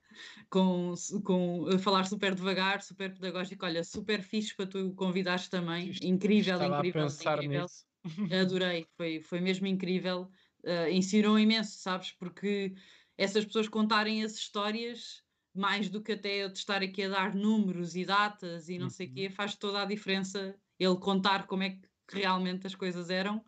[0.49, 0.93] com,
[1.23, 3.65] com falar super devagar, super pedagógico.
[3.65, 5.91] Olha, super fixe para tu convidares também.
[6.01, 7.01] incrível, Estava incrível.
[7.01, 7.61] A pensar incrível.
[7.63, 7.85] Nisso.
[8.41, 10.29] Adorei, foi, foi mesmo incrível.
[10.63, 12.11] Uh, ensinou imenso, sabes?
[12.11, 12.73] Porque
[13.17, 15.23] essas pessoas contarem as histórias,
[15.53, 18.89] mais do que até eu estar aqui a dar números e datas e não uhum.
[18.89, 23.09] sei o quê, faz toda a diferença ele contar como é que realmente as coisas
[23.09, 23.43] eram.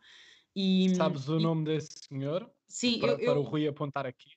[0.55, 2.49] E, Sabes o e, nome desse senhor?
[2.67, 4.31] Sim, para, eu, para o Rui apontar aqui.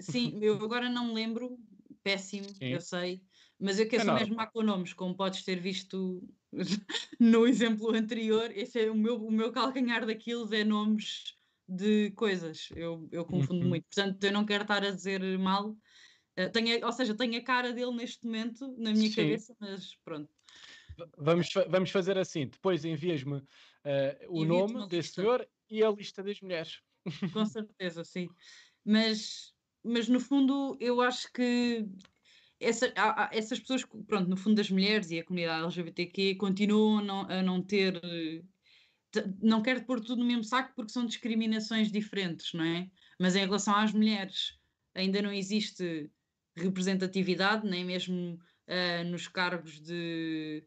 [0.00, 1.58] Sim, eu agora não me lembro,
[2.02, 2.72] péssimo, Sim.
[2.72, 3.22] eu sei,
[3.58, 6.22] mas eu quero é mesmo má com nomes, como podes ter visto
[7.18, 11.36] no exemplo anterior, esse é o meu, o meu calcanhar daquilo é nomes
[11.68, 13.68] de coisas, eu, eu confundo uhum.
[13.68, 17.42] muito, portanto eu não quero estar a dizer mal, uh, tenho, ou seja, tenho a
[17.42, 19.16] cara dele neste momento na minha Sim.
[19.16, 20.30] cabeça, mas pronto.
[21.16, 23.44] Vamos, vamos fazer assim, depois envias-me uh,
[24.28, 26.80] o nome desse senhor e a lista das mulheres.
[27.32, 28.28] Com certeza, sim.
[28.84, 29.54] Mas
[29.84, 31.86] mas no fundo eu acho que
[32.62, 37.04] essa, há, há essas pessoas, pronto, no fundo das mulheres e a comunidade LGBTQ continuam
[37.04, 38.00] não, a não ter.
[39.42, 42.88] Não quero pôr tudo no mesmo saco porque são discriminações diferentes, não é?
[43.20, 44.58] Mas em relação às mulheres,
[44.94, 46.10] ainda não existe
[46.56, 50.64] representatividade, nem mesmo uh, nos cargos de,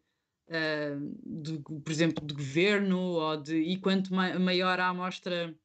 [0.49, 5.55] uh, de, por exemplo, de governo, ou de, e quanto ma maior a amostra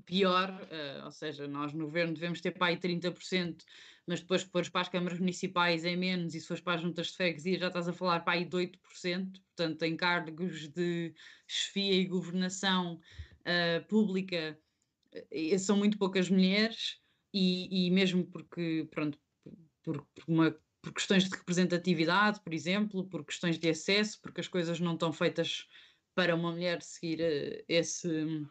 [0.00, 3.62] pior, uh, ou seja, nós no governo devemos ter para aí 30%,
[4.06, 7.08] mas depois fores para as câmaras municipais é menos, e se fores para as juntas
[7.08, 8.78] de freguesia já estás a falar para aí de 8%,
[9.56, 11.14] portanto em cargos de
[11.46, 13.00] chefia e governação
[13.40, 14.58] uh, pública
[15.14, 17.00] uh, são muito poucas mulheres,
[17.34, 19.18] e, e mesmo porque, pronto,
[19.82, 24.48] por, por, uma, por questões de representatividade, por exemplo, por questões de acesso, porque as
[24.48, 25.66] coisas não estão feitas
[26.14, 28.46] para uma mulher seguir esse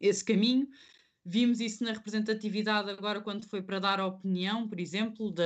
[0.00, 0.68] esse caminho.
[1.24, 5.42] Vimos isso na representatividade agora quando foi para dar a opinião, por exemplo, da,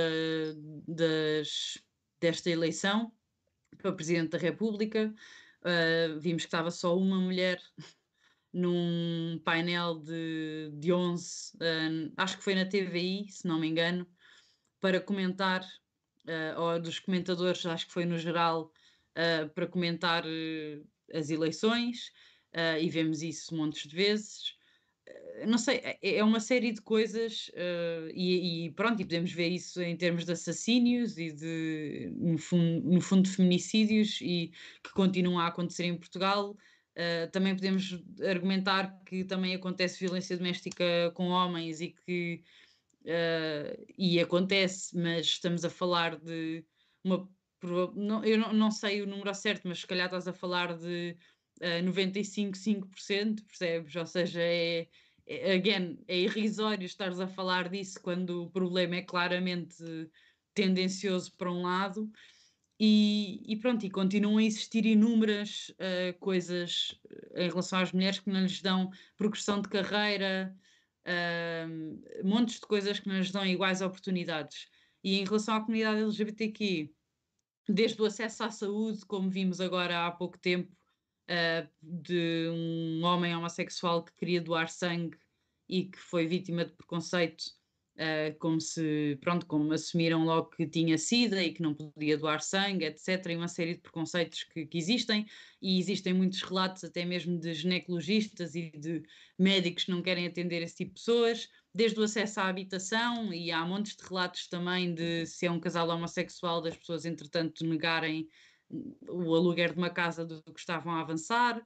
[0.86, 1.78] das,
[2.20, 3.10] desta eleição
[3.78, 5.14] para Presidente da República.
[5.62, 7.60] Uh, vimos que estava só uma mulher
[8.52, 14.06] num painel de, de 11, uh, acho que foi na TVI, se não me engano,
[14.80, 18.70] para comentar, uh, ou dos comentadores, acho que foi no geral,
[19.54, 20.24] para comentar
[21.12, 22.12] as eleições
[22.55, 24.55] uh, e vemos isso montes de vezes.
[25.09, 29.32] Uh, não sei, é, é uma série de coisas uh, e, e, pronto, e podemos
[29.32, 34.53] ver isso em termos de assassínios e de, no fundo, no fundo de feminicídios e
[34.82, 36.57] que continuam a acontecer em Portugal.
[37.32, 37.98] Também podemos
[38.28, 42.42] argumentar que também acontece violência doméstica com homens e que
[43.96, 46.62] e acontece, mas estamos a falar de
[47.03, 47.26] uma
[48.24, 51.16] eu não, não sei o número certo, mas se calhar estás a falar de
[51.61, 53.96] uh, 95,5%, percebes?
[53.96, 54.88] Ou seja, é,
[55.26, 59.84] é, again, é irrisório estares a falar disso quando o problema é claramente
[60.54, 62.11] tendencioso para um lado.
[62.82, 66.98] E, e, pronto, e continuam a existir inúmeras uh, coisas
[67.36, 70.56] em relação às mulheres que não lhes dão progressão de carreira,
[71.06, 74.66] uh, montes de coisas que não lhes dão iguais oportunidades.
[75.04, 76.90] E em relação à comunidade LGBTQ,
[77.68, 80.74] desde o acesso à saúde, como vimos agora há pouco tempo,
[81.30, 85.16] uh, de um homem homossexual que queria doar sangue
[85.68, 87.44] e que foi vítima de preconceito
[87.96, 92.42] uh, como se, pronto, como assumiram logo que tinha sida e que não podia doar
[92.42, 93.26] sangue, etc.
[93.26, 95.26] E uma série de preconceitos que, que existem,
[95.62, 99.02] e existem muitos relatos até mesmo de ginecologistas e de
[99.38, 103.52] médicos que não querem atender esse tipo de pessoas, desde o acesso à habitação, e
[103.52, 108.28] há montes de relatos também de se é um casal homossexual, das pessoas entretanto negarem
[109.08, 111.64] o aluguer de uma casa do que estavam a avançar.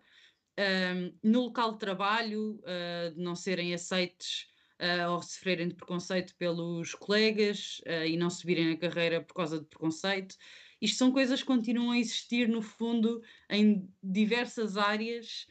[0.59, 4.47] Um, no local de trabalho, uh, de não serem aceites
[4.81, 9.59] uh, ou sofrerem de preconceito pelos colegas uh, e não subirem na carreira por causa
[9.59, 10.37] de preconceito.
[10.81, 15.47] Isto são coisas que continuam a existir, no fundo, em diversas áreas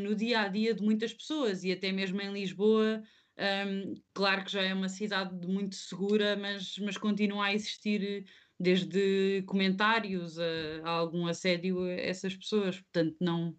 [0.00, 3.02] no dia a dia de muitas pessoas e até mesmo em Lisboa.
[3.36, 8.24] Um, claro que já é uma cidade muito segura, mas, mas continua a existir
[8.58, 10.44] desde comentários a,
[10.84, 12.80] a algum assédio a essas pessoas.
[12.80, 13.50] Portanto, não.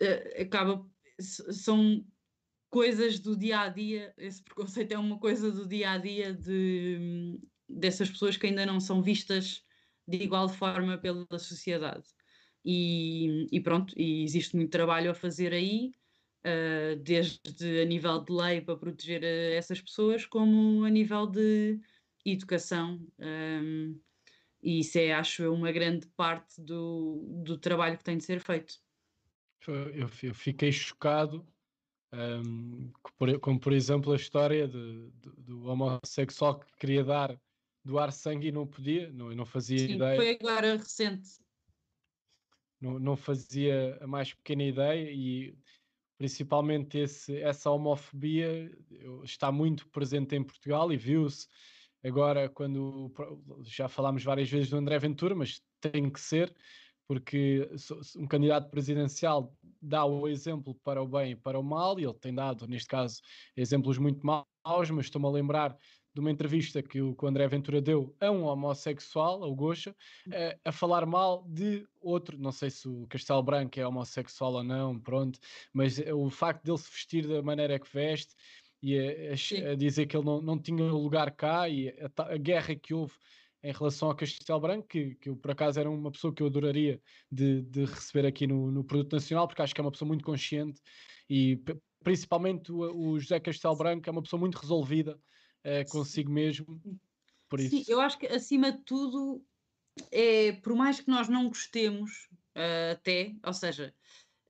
[0.00, 0.86] Uh, acaba.
[1.20, 2.04] São
[2.74, 7.38] coisas do dia a dia, esse preconceito é uma coisa do dia a dia de,
[7.68, 9.62] dessas pessoas que ainda não são vistas
[10.08, 12.08] de igual forma pela sociedade.
[12.64, 15.92] E, e pronto, e existe muito trabalho a fazer aí,
[16.44, 21.78] uh, desde a nível de lei para proteger eh, essas pessoas, como a nível de
[22.24, 23.06] educação.
[23.18, 24.00] Um,
[24.62, 28.40] e isso é, acho eu, uma grande parte do, do trabalho que tem de ser
[28.40, 28.74] feito.
[29.66, 31.46] Eu, eu fiquei chocado
[32.14, 32.92] um,
[33.40, 37.40] como por exemplo a história de, de, do homossexual que queria dar
[37.84, 40.16] doar sangue e não podia, não, não fazia Sim, ideia.
[40.16, 41.30] Foi agora recente.
[42.80, 45.56] Não, não fazia a mais pequena ideia e
[46.16, 48.70] principalmente esse, essa homofobia
[49.24, 51.48] está muito presente em Portugal e viu-se
[52.04, 53.12] agora quando
[53.62, 56.54] já falámos várias vezes do André Ventura, mas tem que ser
[57.06, 57.68] porque
[58.16, 62.14] um candidato presidencial dá o exemplo para o bem e para o mal, e ele
[62.14, 63.20] tem dado, neste caso,
[63.56, 65.76] exemplos muito maus, mas estou-me a lembrar
[66.14, 69.94] de uma entrevista que o, que o André Ventura deu a um homossexual, ao Gocha,
[70.64, 74.64] a, a falar mal de outro, não sei se o Castelo Branco é homossexual ou
[74.64, 75.38] não, pronto,
[75.72, 78.34] mas o facto dele se vestir da maneira que veste
[78.84, 82.74] e a, a dizer que ele não, não tinha lugar cá e a, a guerra
[82.74, 83.14] que houve
[83.62, 86.48] em relação ao Castelo Branco, que, que eu por acaso era uma pessoa que eu
[86.48, 87.00] adoraria
[87.32, 90.22] de, de receber aqui no, no, Produto Nacional, porque acho que é uma pessoa muito
[90.22, 90.82] consciente
[91.30, 91.58] e
[92.02, 95.18] principalmente o, o José Castelo Branco é uma pessoa muito resolvida
[95.64, 96.78] uh, consigo mesmo.
[97.48, 97.70] Por isso.
[97.70, 99.42] Sim, eu acho que acima de tudo,
[100.12, 103.94] é, por mais que nós não gostemos, uh, até, ou seja,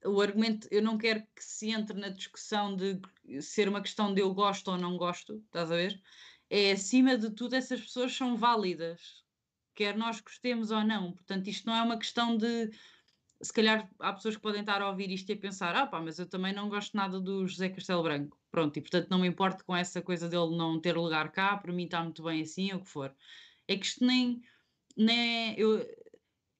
[0.04, 3.00] o argumento, eu não quero que se entre na discussão de
[3.40, 6.02] ser uma questão de eu gosto ou não gosto, estás a ver?
[6.50, 9.24] é acima de tudo, essas pessoas são válidas,
[9.74, 11.12] quer nós gostemos ou não.
[11.12, 12.70] Portanto, isto não é uma questão de.
[13.42, 16.00] Se calhar há pessoas que podem estar a ouvir isto e a pensar: ah, pá,
[16.00, 18.38] mas eu também não gosto nada do José Castelo Branco.
[18.50, 21.72] Pronto, e portanto não me importo com essa coisa dele não ter lugar cá, para
[21.72, 23.14] mim está muito bem assim, ou o que for.
[23.68, 24.40] É que isto nem.
[24.96, 25.84] nem eu,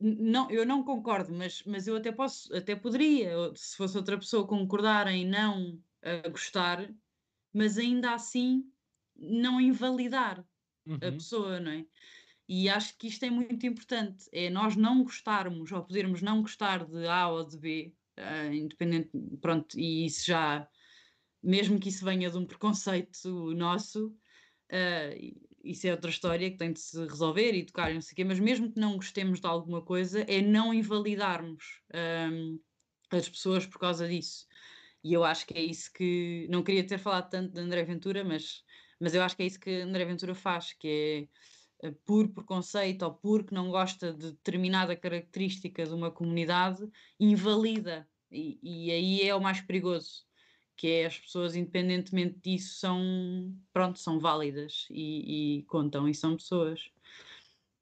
[0.01, 4.47] não, eu não concordo, mas, mas eu até posso, até poderia, se fosse outra pessoa
[4.47, 6.93] concordar em não uh, gostar,
[7.53, 8.65] mas ainda assim
[9.17, 10.45] não invalidar
[10.87, 10.97] uhum.
[10.97, 11.87] a pessoa, não é?
[12.47, 16.85] E acho que isto é muito importante, é nós não gostarmos ou podermos não gostar
[16.85, 20.69] de A ou de B, uh, independente, pronto, e isso já,
[21.43, 26.73] mesmo que isso venha de um preconceito nosso, uh, isso é outra história que tem
[26.73, 29.47] de se resolver e tocar, não sei o quê, mas mesmo que não gostemos de
[29.47, 31.81] alguma coisa, é não invalidarmos
[32.33, 32.61] um,
[33.11, 34.47] as pessoas por causa disso.
[35.03, 36.47] E eu acho que é isso que.
[36.51, 38.65] Não queria ter falado tanto de André Ventura, mas
[39.01, 41.29] mas eu acho que é isso que André Ventura faz, que
[41.83, 46.83] é eh, por preconceito ou porque não gosta de determinada característica de uma comunidade,
[47.19, 48.09] invalida.
[48.31, 50.25] E, e aí é o mais perigoso,
[50.77, 56.37] que é as pessoas, independentemente disso, são, pronto, são válidas e, e contam e são
[56.37, 56.91] pessoas.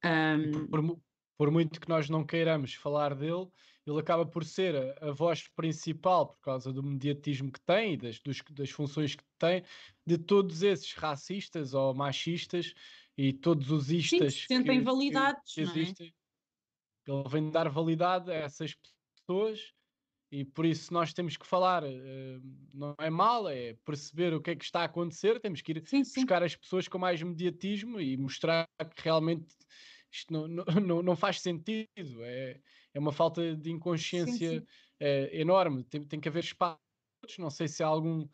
[0.05, 0.67] Um...
[0.67, 1.01] Por,
[1.37, 3.49] por, muito que nós não queiramos falar dele,
[3.87, 7.97] ele acaba por ser a, a, voz principal, por causa do mediatismo que tem e
[7.97, 9.65] das, dos, das funções que tem,
[10.07, 12.75] de todos esses racistas ou machistas
[13.17, 16.15] e todos os istas Sim, que, sentem validados, que, que existem.
[17.09, 17.11] É?
[17.11, 18.77] Ele vem dar validade a essas
[19.17, 19.73] pessoas
[20.33, 24.53] e por isso nós temos que falar, uh, não é mal, é perceber o que
[24.53, 26.23] é que está a acontecer, temos que ir sim, sim.
[26.23, 28.67] buscar as pessoas com mais mediatismo e mostrar
[28.97, 29.55] que realmente
[30.11, 30.65] isto não, não,
[31.05, 32.59] não, faz sentido, é,
[32.95, 34.67] é uma falta de inconsciência sim,
[34.99, 36.81] é, enorme, tem, tem que haver espaço,
[37.39, 38.27] não sei se há algum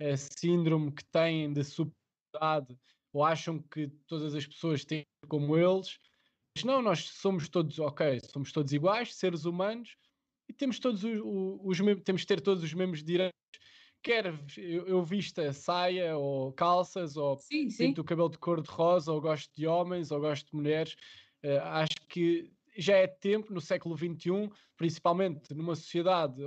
[0.00, 2.76] é, síndrome que têm de superioridade
[3.12, 6.00] ou acham que todas as pessoas têm como eles,
[6.56, 9.96] mas não, nós somos todos, ok, somos todos iguais, seres humanos,
[10.48, 13.34] e temos todos os, os, os temos de ter todos os mesmos direitos
[14.02, 14.26] quer
[14.58, 17.86] eu, eu vista saia ou calças ou sim, sim.
[17.86, 20.94] pinto o cabelo de cor de rosa ou gosto de homens ou gosto de mulheres
[21.44, 26.42] uh, acho que já é tempo no século XXI principalmente numa sociedade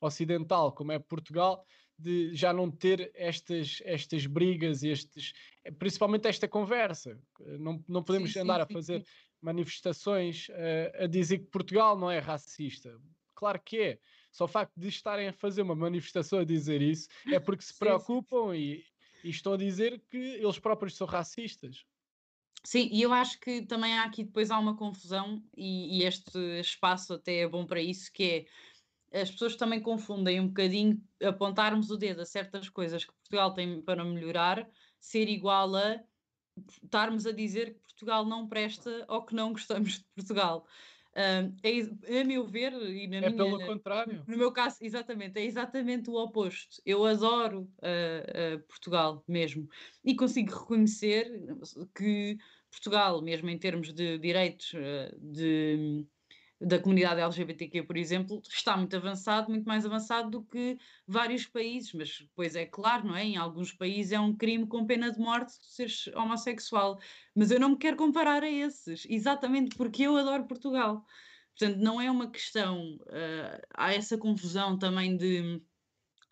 [0.00, 1.64] ocidental como é Portugal
[1.98, 5.32] de já não ter estas, estas brigas, estes,
[5.78, 7.18] principalmente esta conversa.
[7.58, 9.06] Não, não podemos sim, andar sim, a fazer sim,
[9.42, 12.96] manifestações uh, a dizer que Portugal não é racista.
[13.34, 13.98] Claro que é.
[14.30, 17.76] Só o facto de estarem a fazer uma manifestação a dizer isso é porque se
[17.76, 18.84] preocupam e,
[19.24, 21.84] e estão a dizer que eles próprios são racistas.
[22.64, 26.38] Sim, e eu acho que também há aqui depois há uma confusão, e, e, este
[26.60, 28.46] espaço até é bom para isso, que é
[29.12, 33.80] as pessoas também confundem um bocadinho apontarmos o dedo a certas coisas que Portugal tem
[33.80, 36.00] para melhorar, ser igual a
[36.82, 40.66] estarmos a dizer que Portugal não presta ou que não gostamos de Portugal.
[41.12, 44.22] Uh, é, a meu ver, e na é minha, pelo contrário.
[44.26, 46.80] No meu caso, exatamente, é exatamente o oposto.
[46.86, 49.68] Eu adoro uh, uh, Portugal mesmo
[50.04, 51.26] e consigo reconhecer
[51.96, 52.38] que
[52.70, 54.72] Portugal, mesmo em termos de direitos
[55.18, 56.06] de
[56.60, 61.92] da comunidade LGBTQ, por exemplo, está muito avançado, muito mais avançado do que vários países,
[61.92, 63.24] mas pois é claro, não é?
[63.24, 66.98] Em alguns países é um crime com pena de morte seres homossexual,
[67.34, 71.04] mas eu não me quero comparar a esses, exatamente porque eu adoro Portugal.
[71.56, 75.62] Portanto, não é uma questão, uh, há essa confusão também de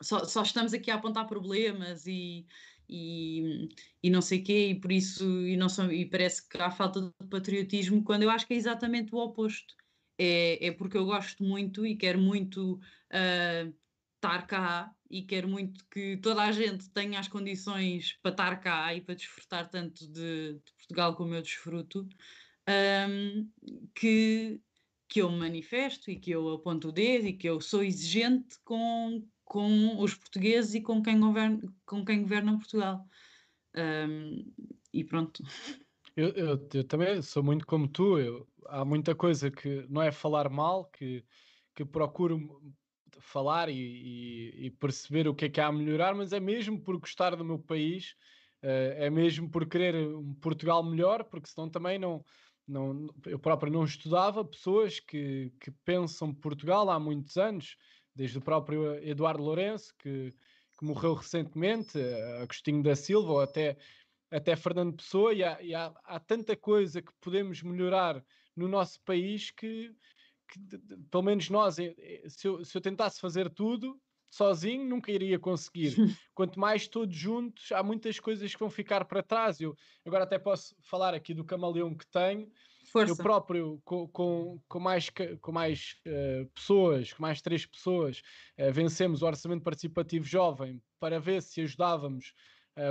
[0.03, 2.47] só, só, estamos aqui a apontar problemas e,
[2.89, 3.69] e,
[4.03, 7.01] e não sei quê, e por isso e, não são, e parece que há falta
[7.01, 9.75] de patriotismo, quando eu acho que é exatamente o oposto
[10.19, 13.75] é, é porque eu gosto muito e quero muito uh,
[14.17, 18.95] estar cá e quero muito que toda a gente tenha as condições para estar cá
[18.95, 22.09] e para desfrutar tanto de, de Portugal como eu desfruto,
[23.09, 23.49] um,
[23.95, 24.61] que,
[25.09, 28.59] que eu me manifesto e que eu aponto o dedo e que eu sou exigente
[28.65, 33.07] com, com os portugueses e com quem governa, com quem governa Portugal.
[33.77, 34.53] Um,
[34.93, 35.43] e pronto.
[36.17, 38.19] Eu, eu, eu, também sou muito como tu.
[38.19, 41.23] Eu, há muita coisa que não é falar mal, que,
[41.75, 42.63] que procuro
[43.19, 46.81] falar e, e, e, perceber o que é que há a melhorar, mas é mesmo
[46.81, 48.15] por gostar do meu país,
[48.63, 52.25] uh, é mesmo por querer um Portugal melhor, porque senão também não.
[52.67, 57.77] não eu próprio não estudava pessoas que, que pensam Portugal há muitos anos,
[58.15, 60.33] desde o próprio Eduardo Lourenço, que,
[60.79, 61.99] que morreu recentemente,
[62.41, 63.77] Agostinho da Silva, ou até
[64.31, 68.25] até Fernando Pessoa, e, há, e há, há, tanta coisa que podemos melhorar
[68.55, 69.93] no nosso país que,
[70.49, 70.79] que
[71.11, 74.01] pelo menos nós, eh, eh, se eu, se eu tentasse fazer tudo
[74.31, 75.95] sozinho, nunca iria conseguir.
[76.35, 79.61] Quanto mais todos juntos, há muitas coisas que vão ficar para trás.
[79.61, 79.75] Eu
[80.05, 82.51] agora até posso falar aqui do camaleão que tenho.
[82.93, 83.13] Força.
[83.13, 85.11] Eu próprio, com, com, com mais,
[85.41, 88.23] com mais uh, pessoas, com mais três pessoas,
[88.59, 92.33] uh, vencemos o Orçamento Participativo Jovem para ver se ajudávamos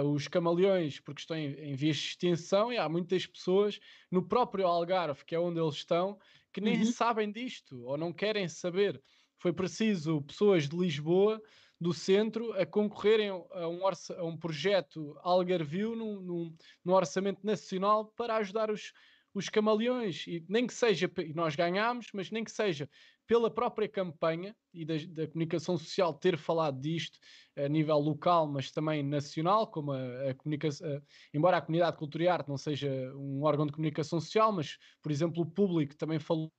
[0.03, 3.79] os camaleões, porque estão em, em vias de extinção, e há muitas pessoas
[4.09, 6.17] no próprio Algarve, que é onde eles estão,
[6.51, 6.85] que nem uhum.
[6.85, 9.01] sabem disto ou não querem saber.
[9.37, 11.41] Foi preciso pessoas de Lisboa,
[11.79, 18.05] do centro, a concorrerem a um, a um projeto Algarvio num, num, num orçamento nacional
[18.15, 18.93] para ajudar os,
[19.33, 22.89] os camaleões, e nem que seja, e nós ganhámos, mas nem que seja
[23.27, 27.17] pela própria campanha e da, da, comunicação social ter falado disto
[27.57, 31.01] a nível local, mas também nacional, como a, a comunicação,
[31.33, 35.11] embora a comunidade cultura e arte não seja um órgão de comunicação social, mas, por
[35.11, 36.51] exemplo, o público também falou,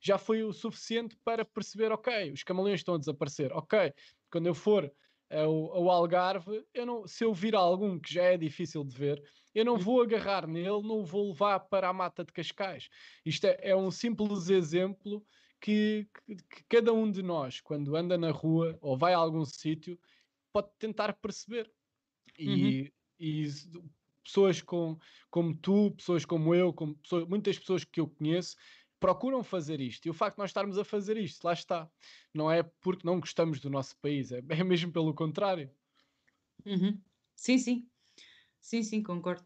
[0.00, 3.92] já foi o suficiente para perceber, ok, os camaleões estão a desaparecer, ok,
[4.30, 4.92] quando eu for
[5.30, 9.22] ao, ao Algarve, eu não, se eu vir algum que já é difícil de ver,
[9.54, 12.88] eu não vou agarrar nele, não o vou levar para a mata de Cascais.
[13.24, 15.24] Isto é, é um simples exemplo
[15.62, 19.44] que, que, que, cada um de nós, quando anda na rua ou vai a algum
[19.44, 19.98] sítio,
[20.52, 21.72] pode tentar perceber.
[22.36, 22.88] E, uhum.
[23.20, 23.48] e
[24.24, 24.98] pessoas com,
[25.30, 28.56] como tu, pessoas como eu, como pessoas, muitas pessoas que eu conheço,
[28.98, 30.06] procuram fazer isto.
[30.06, 31.88] E o facto de nós estarmos a fazer isto, lá está.
[32.34, 35.70] Não é porque não gostamos do nosso país, é, é mesmo pelo contrário.
[36.66, 37.00] Uhum.
[37.36, 37.88] Sim, sim.
[38.60, 39.44] Sim, sim, concordo.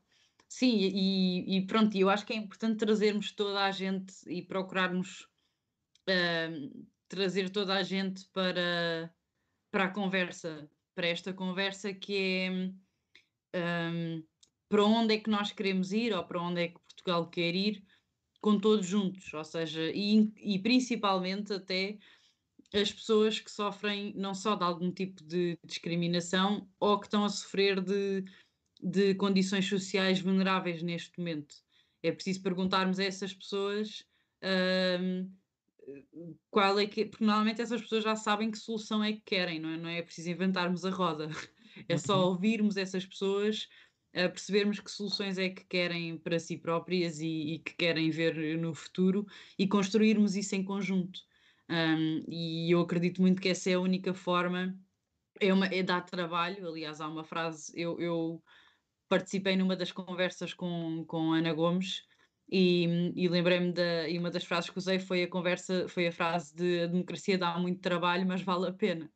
[0.49, 5.29] Sim, e, e pronto, eu acho que é importante trazermos toda a gente e procurarmos
[6.09, 9.15] uh, trazer toda a gente para,
[9.71, 14.25] para a conversa, para esta conversa que é um,
[14.69, 17.85] para onde é que nós queremos ir ou para onde é que Portugal quer ir
[18.41, 21.99] com todos juntos, ou seja, e, e principalmente até
[22.75, 27.29] as pessoas que sofrem não só de algum tipo de discriminação ou que estão a
[27.29, 28.25] sofrer de,
[28.83, 31.57] de condições sociais vulneráveis neste momento.
[32.03, 34.05] É preciso perguntarmos a essas pessoas
[35.01, 35.31] um,
[36.51, 37.05] qual é que.
[37.05, 40.03] Porque normalmente essas pessoas já sabem que solução é que querem, não é, não é
[40.03, 41.29] preciso inventarmos a roda.
[41.91, 42.29] É só uhum.
[42.31, 43.69] ouvirmos essas pessoas,
[44.15, 48.57] uh, percebermos que soluções é que querem para si próprias e, e que querem ver
[48.57, 49.27] no futuro
[49.59, 51.21] e construirmos isso em conjunto.
[51.69, 54.75] Um, e eu acredito muito que essa é a única forma,
[55.39, 56.67] é, uma, é dar trabalho.
[56.67, 58.43] Aliás, há uma frase, eu, eu
[59.07, 62.07] participei numa das conversas com, com Ana Gomes
[62.49, 66.13] e, e lembrei-me da e uma das frases que usei foi a conversa, foi a
[66.13, 69.11] frase de a democracia dá muito trabalho, mas vale a pena.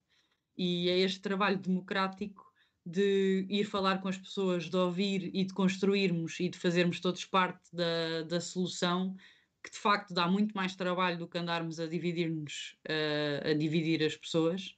[0.57, 2.51] E é este trabalho democrático
[2.85, 7.25] de ir falar com as pessoas, de ouvir e de construirmos e de fazermos todos
[7.25, 9.15] parte da, da solução
[9.63, 14.03] que de facto dá muito mais trabalho do que andarmos a dividir-nos, uh, a dividir
[14.03, 14.75] as pessoas,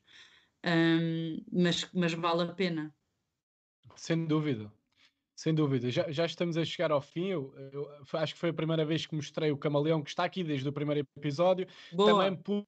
[0.64, 2.94] um, mas, mas vale a pena.
[3.94, 4.72] Sem dúvida,
[5.42, 5.90] sem dúvida.
[5.90, 7.26] Já, já estamos a chegar ao fim.
[7.26, 10.44] Eu, eu, acho que foi a primeira vez que mostrei o camaleão que está aqui
[10.44, 11.66] desde o primeiro episódio.
[11.92, 12.12] Boa.
[12.12, 12.64] Também por...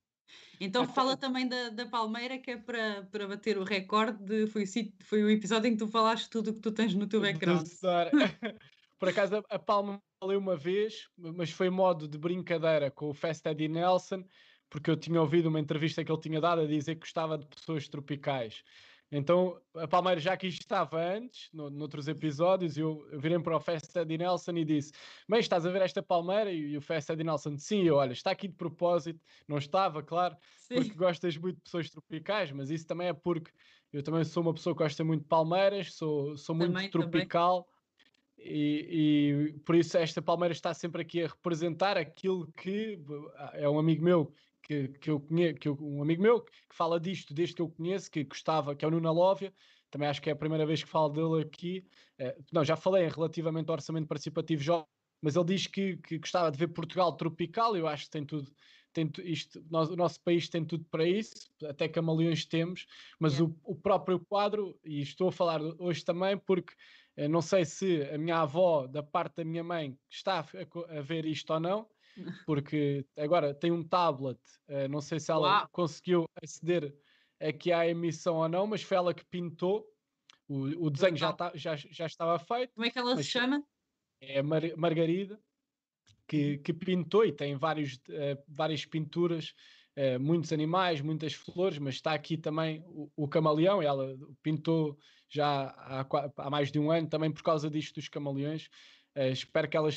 [0.60, 4.20] Então fala também da, da Palmeira, que é para, para bater o recorde.
[4.24, 4.66] De, foi, o,
[5.04, 7.64] foi o episódio em que tu falaste tudo o que tu tens no teu background.
[8.98, 13.14] Por acaso, a, a Palma falei uma vez, mas foi modo de brincadeira com o
[13.14, 14.24] Fast Eddie Nelson,
[14.68, 17.46] porque eu tinha ouvido uma entrevista que ele tinha dado a dizer que gostava de
[17.46, 18.64] pessoas tropicais.
[19.16, 23.56] Então, a Palmeira já aqui estava antes, no, noutros episódios, e eu, eu virei para
[23.56, 24.92] o Fast Eddie Nelson e disse:
[25.28, 26.50] Mas estás a ver esta Palmeira?
[26.50, 29.20] E, e o Fast Eddie Nelson, sim, eu, olha, está aqui de propósito.
[29.46, 30.74] Não estava, claro, sim.
[30.74, 33.52] porque gostas muito de pessoas tropicais, mas isso também é porque
[33.92, 37.62] eu também sou uma pessoa que gosta muito de Palmeiras, sou, sou muito também, tropical.
[37.62, 37.74] Também
[38.36, 43.00] e, e, por isso esta Palmeiras está sempre aqui a representar aquilo que
[43.52, 44.34] é um amigo meu
[44.64, 47.68] que, que eu conheço, que eu, um amigo meu que fala disto desde que eu
[47.68, 49.52] conheço, que gostava, que é o Nuno Lóvia,
[49.90, 51.86] também acho que é a primeira vez que falo dele aqui.
[52.18, 54.86] É, não, já falei relativamente ao orçamento participativo jovem,
[55.22, 58.52] mas ele diz que, que gostava de ver Portugal tropical, eu acho que tem tudo,
[58.92, 61.34] tem isto, nós, o nosso país tem tudo para isso,
[61.64, 62.86] até camaleões temos,
[63.18, 66.74] mas o, o próprio quadro, e estou a falar hoje também porque
[67.16, 71.00] eu não sei se a minha avó, da parte da minha mãe, está a, a
[71.02, 71.88] ver isto ou não,
[72.46, 74.38] porque agora tem um tablet,
[74.68, 75.68] uh, não sei se ela Uau.
[75.72, 76.94] conseguiu aceder
[77.40, 79.86] aqui à emissão ou não, mas foi ela que pintou.
[80.46, 82.72] O, o desenho já, tá, já, já estava feito.
[82.74, 83.62] Como é que ela se chama?
[84.20, 85.40] É a Mar Margarida,
[86.28, 86.62] que, uhum.
[86.62, 89.54] que pintou e tem vários, uh, várias pinturas,
[89.96, 93.82] uh, muitos animais, muitas flores, mas está aqui também o, o camaleão.
[93.82, 94.98] Ela pintou
[95.28, 96.06] já há,
[96.36, 98.68] há, mais de um ano, também por causa disto dos camaleões.
[99.16, 99.88] Uh, espero que ela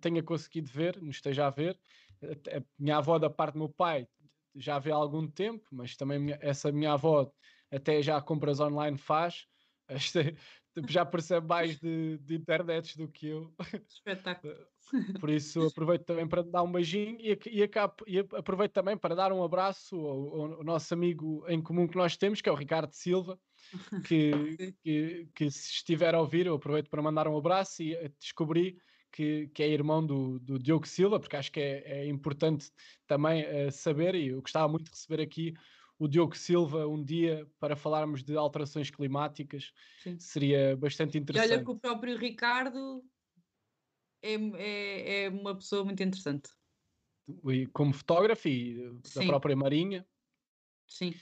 [0.00, 1.78] tenha conseguido ver, nos esteja a ver.
[2.22, 4.06] A minha avó, da parte do meu pai,
[4.54, 7.30] já vê há algum tempo, mas também essa minha avó
[7.70, 9.46] até já compras online faz.
[10.88, 13.54] já percebe mais de, de internets do que eu.
[13.88, 14.54] Espetáculo.
[15.20, 19.14] Por isso aproveito também para dar um beijinho e, e, acabo, e aproveito também para
[19.14, 22.56] dar um abraço ao, ao, nosso amigo em comum que nós temos, que é o
[22.56, 23.38] Ricardo Silva,
[24.04, 24.30] que,
[24.82, 28.78] que, que, se estiver a ouvir, eu aproveito para mandar um abraço e eh, descobri
[29.12, 32.70] que, que é irmão do, do Diogo Silva, porque acho que é, é importante
[33.06, 35.54] também uh, saber, e eu gostava muito de receber aqui
[35.98, 39.72] o Diogo Silva um dia para falarmos de alterações climáticas,
[40.02, 40.18] Sim.
[40.18, 41.50] seria bastante interessante.
[41.50, 43.02] E olha que o próprio Ricardo
[44.22, 46.50] é, é, é uma pessoa muito interessante.
[47.48, 49.26] E como fotógrafo e da Sim.
[49.26, 50.06] própria Marinha.
[50.86, 51.14] Sim.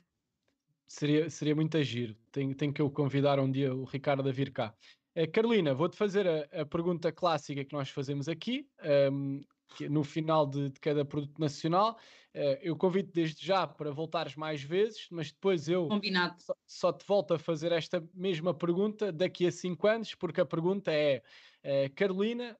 [0.86, 2.16] Seria, seria muito agir.
[2.30, 4.74] Tenho, tenho que eu convidar um dia o Ricardo a vir cá.
[5.16, 8.68] Uh, Carolina, vou-te fazer a, a, pergunta clássica que nós fazemos aqui,
[9.12, 9.40] um,
[9.76, 11.98] que, no final de, de, cada produto nacional.
[12.34, 15.88] Uh, eu convido desde já para voltares mais vezes, mas depois eu
[16.38, 20.46] só, só, te volto a fazer esta mesma pergunta daqui a cinco anos, porque a
[20.46, 21.22] pergunta é:
[21.64, 22.58] uh, Carolina,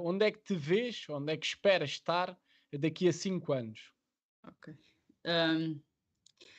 [0.00, 2.36] onde é que te vês, onde é que esperas estar
[2.72, 3.92] daqui a cinco anos?
[4.44, 4.74] Ok.
[5.24, 5.80] Um,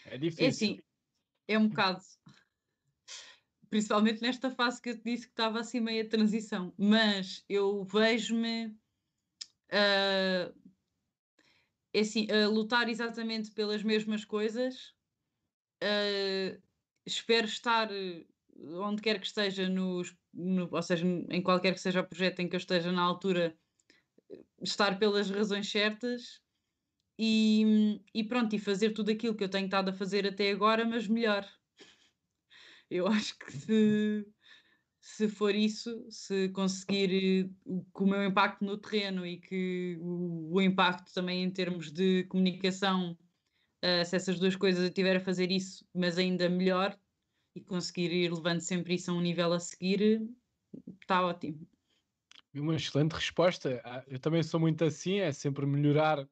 [0.05, 0.45] é difícil.
[0.45, 0.79] É assim,
[1.47, 2.01] é um bocado.
[3.69, 7.83] Principalmente nesta fase que eu te disse que estava assim meio a transição, mas eu
[7.85, 10.53] vejo-me uh,
[11.99, 14.93] assim, a lutar exatamente pelas mesmas coisas.
[15.83, 16.61] Uh,
[17.05, 17.89] espero estar
[18.55, 20.03] onde quer que esteja, no,
[20.71, 23.57] ou seja, em qualquer que seja o projeto em que eu esteja na altura,
[24.61, 26.42] estar pelas razões certas
[27.17, 30.85] e, e pronto, e fazer tudo aquilo que eu tenho estado a fazer até agora,
[30.85, 31.47] mas melhor.
[32.89, 34.27] Eu acho que se,
[35.01, 40.55] se for isso, se conseguir uh, que o meu impacto no terreno e que o,
[40.55, 43.17] o impacto também em termos de comunicação,
[43.83, 46.97] uh, se essas duas coisas eu tiver a fazer isso, mas ainda melhor,
[47.55, 50.27] e conseguir ir levando sempre isso a um nível a seguir,
[51.01, 51.67] está ótimo.
[52.53, 53.81] Uma excelente resposta.
[53.83, 56.27] Ah, eu também sou muito assim, é sempre melhorar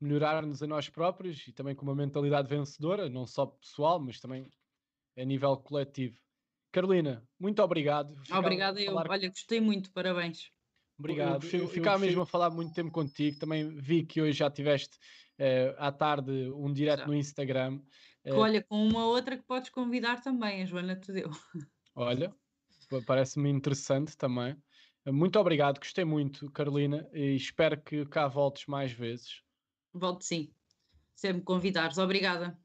[0.00, 4.48] melhorar-nos a nós próprios e também com uma mentalidade vencedora, não só pessoal, mas também
[5.16, 6.18] a nível coletivo.
[6.70, 8.14] Carolina, muito obrigado.
[8.30, 8.92] Obrigada eu.
[8.92, 9.10] Falar...
[9.10, 10.50] Olha, gostei muito, parabéns.
[10.98, 11.46] Obrigado.
[11.46, 13.38] Eu, eu, ficava mesmo a falar muito tempo contigo.
[13.38, 14.96] Também vi que hoje já tiveste
[15.38, 17.80] uh, à tarde um direto no Instagram.
[18.22, 21.30] Que, uh, olha, com uma outra que podes convidar também, a Joana te deu.
[21.94, 22.34] Olha,
[23.06, 24.56] parece-me interessante também.
[25.06, 29.42] Muito obrigado, gostei muito, Carolina, e espero que cá voltes mais vezes.
[29.92, 30.50] Volto sim.
[31.14, 31.98] Sempre convidares.
[31.98, 32.58] Obrigada.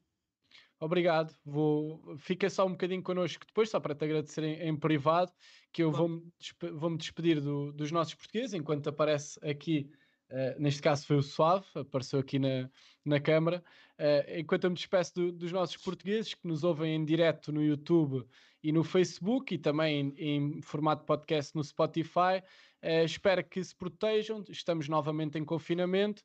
[0.78, 1.34] Obrigado.
[1.44, 2.16] Vou...
[2.18, 5.32] Fica só um bocadinho connosco depois, só para te agradecer em, em privado,
[5.72, 6.70] que eu vou-me despe...
[6.70, 9.90] vou despedir do, dos nossos portugueses, enquanto aparece aqui,
[10.30, 12.68] uh, neste caso foi o Suave, apareceu aqui na,
[13.04, 13.64] na câmara,
[13.98, 17.62] uh, enquanto eu me despeço do, dos nossos portugueses que nos ouvem em direto no
[17.62, 18.26] YouTube
[18.62, 22.42] e no Facebook e também em, em formato podcast no Spotify.
[22.82, 26.22] Uh, espero que se protejam, estamos novamente em confinamento,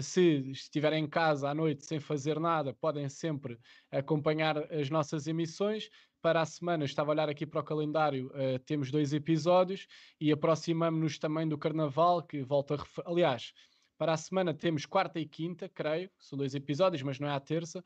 [0.00, 3.58] se estiverem em casa à noite sem fazer nada, podem sempre
[3.90, 5.88] acompanhar as nossas emissões.
[6.20, 9.86] Para a semana, estava a olhar aqui para o calendário, uh, temos dois episódios
[10.20, 13.52] e aproximamos-nos também do Carnaval, que volta a Aliás,
[13.98, 17.40] para a semana temos quarta e quinta, creio, são dois episódios, mas não é a
[17.40, 17.84] terça.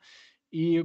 [0.52, 0.84] E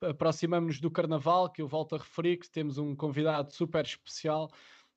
[0.00, 4.50] aproximamos-nos do Carnaval, que eu volto a referir, que temos um convidado super especial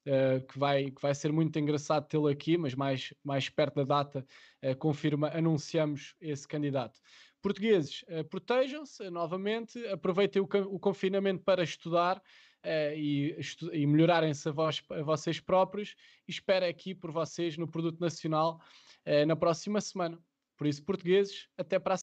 [0.08, 3.84] uh, que, vai, que vai ser muito engraçado tê-lo aqui, mas mais, mais perto da
[3.84, 4.26] data
[4.64, 7.00] uh, confirma, anunciamos esse candidato.
[7.42, 12.22] Portugueses, uh, protejam-se novamente, aproveitem o, o, confinamento para estudar
[12.96, 15.96] e, estu e melhorarem-se a, a, vocês próprios
[16.28, 18.60] e espero aqui por vocês no Produto Nacional
[19.28, 20.18] na próxima semana.
[20.58, 21.96] Por isso, portugueses, até para a